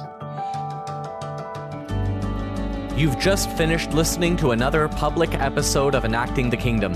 You've 2.95 3.19
just 3.19 3.49
finished 3.57 3.91
listening 3.91 4.37
to 4.37 4.51
another 4.51 4.87
public 4.87 5.33
episode 5.33 5.95
of 5.95 6.05
Enacting 6.05 6.49
the 6.49 6.57
Kingdom. 6.57 6.93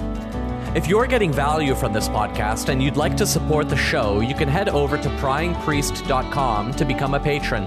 If 0.75 0.87
you're 0.87 1.07
getting 1.07 1.33
value 1.33 1.73
from 1.73 1.93
this 1.93 2.07
podcast 2.07 2.69
and 2.69 2.81
you'd 2.81 2.95
like 2.95 3.17
to 3.17 3.25
support 3.25 3.69
the 3.69 3.75
show, 3.75 4.19
you 4.19 4.35
can 4.35 4.47
head 4.47 4.69
over 4.69 4.99
to 4.99 5.09
pryingpriest.com 5.17 6.73
to 6.73 6.85
become 6.85 7.15
a 7.15 7.19
patron. 7.19 7.65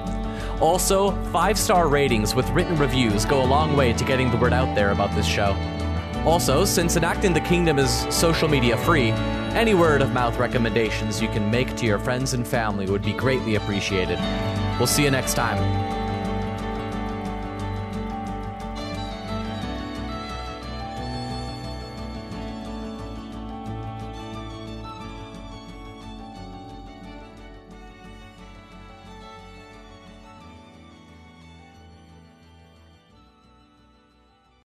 Also, 0.61 1.11
five 1.33 1.59
star 1.59 1.89
ratings 1.89 2.37
with 2.37 2.49
written 2.51 2.79
reviews 2.79 3.25
go 3.25 3.43
a 3.43 3.45
long 3.45 3.77
way 3.77 3.93
to 3.93 4.05
getting 4.05 4.31
the 4.31 4.37
word 4.37 4.53
out 4.53 4.73
there 4.77 4.93
about 4.93 5.13
this 5.17 5.27
show. 5.27 5.53
Also, 6.25 6.65
since 6.65 6.97
Enacting 6.97 7.33
the 7.33 7.41
Kingdom 7.41 7.81
is 7.81 8.07
social 8.15 8.47
media 8.47 8.77
free, 8.77 9.11
any 9.51 9.75
word 9.75 10.01
of 10.01 10.13
mouth 10.13 10.39
recommendations 10.39 11.21
you 11.21 11.27
can 11.27 11.51
make 11.51 11.77
to 11.77 11.85
your 11.85 11.99
friends 11.99 12.35
and 12.35 12.47
family 12.47 12.89
would 12.89 13.03
be 13.03 13.13
greatly 13.13 13.57
appreciated. 13.57 14.21
We'll 14.79 14.87
see 14.87 15.03
you 15.03 15.11
next 15.11 15.35
time. 15.35 15.92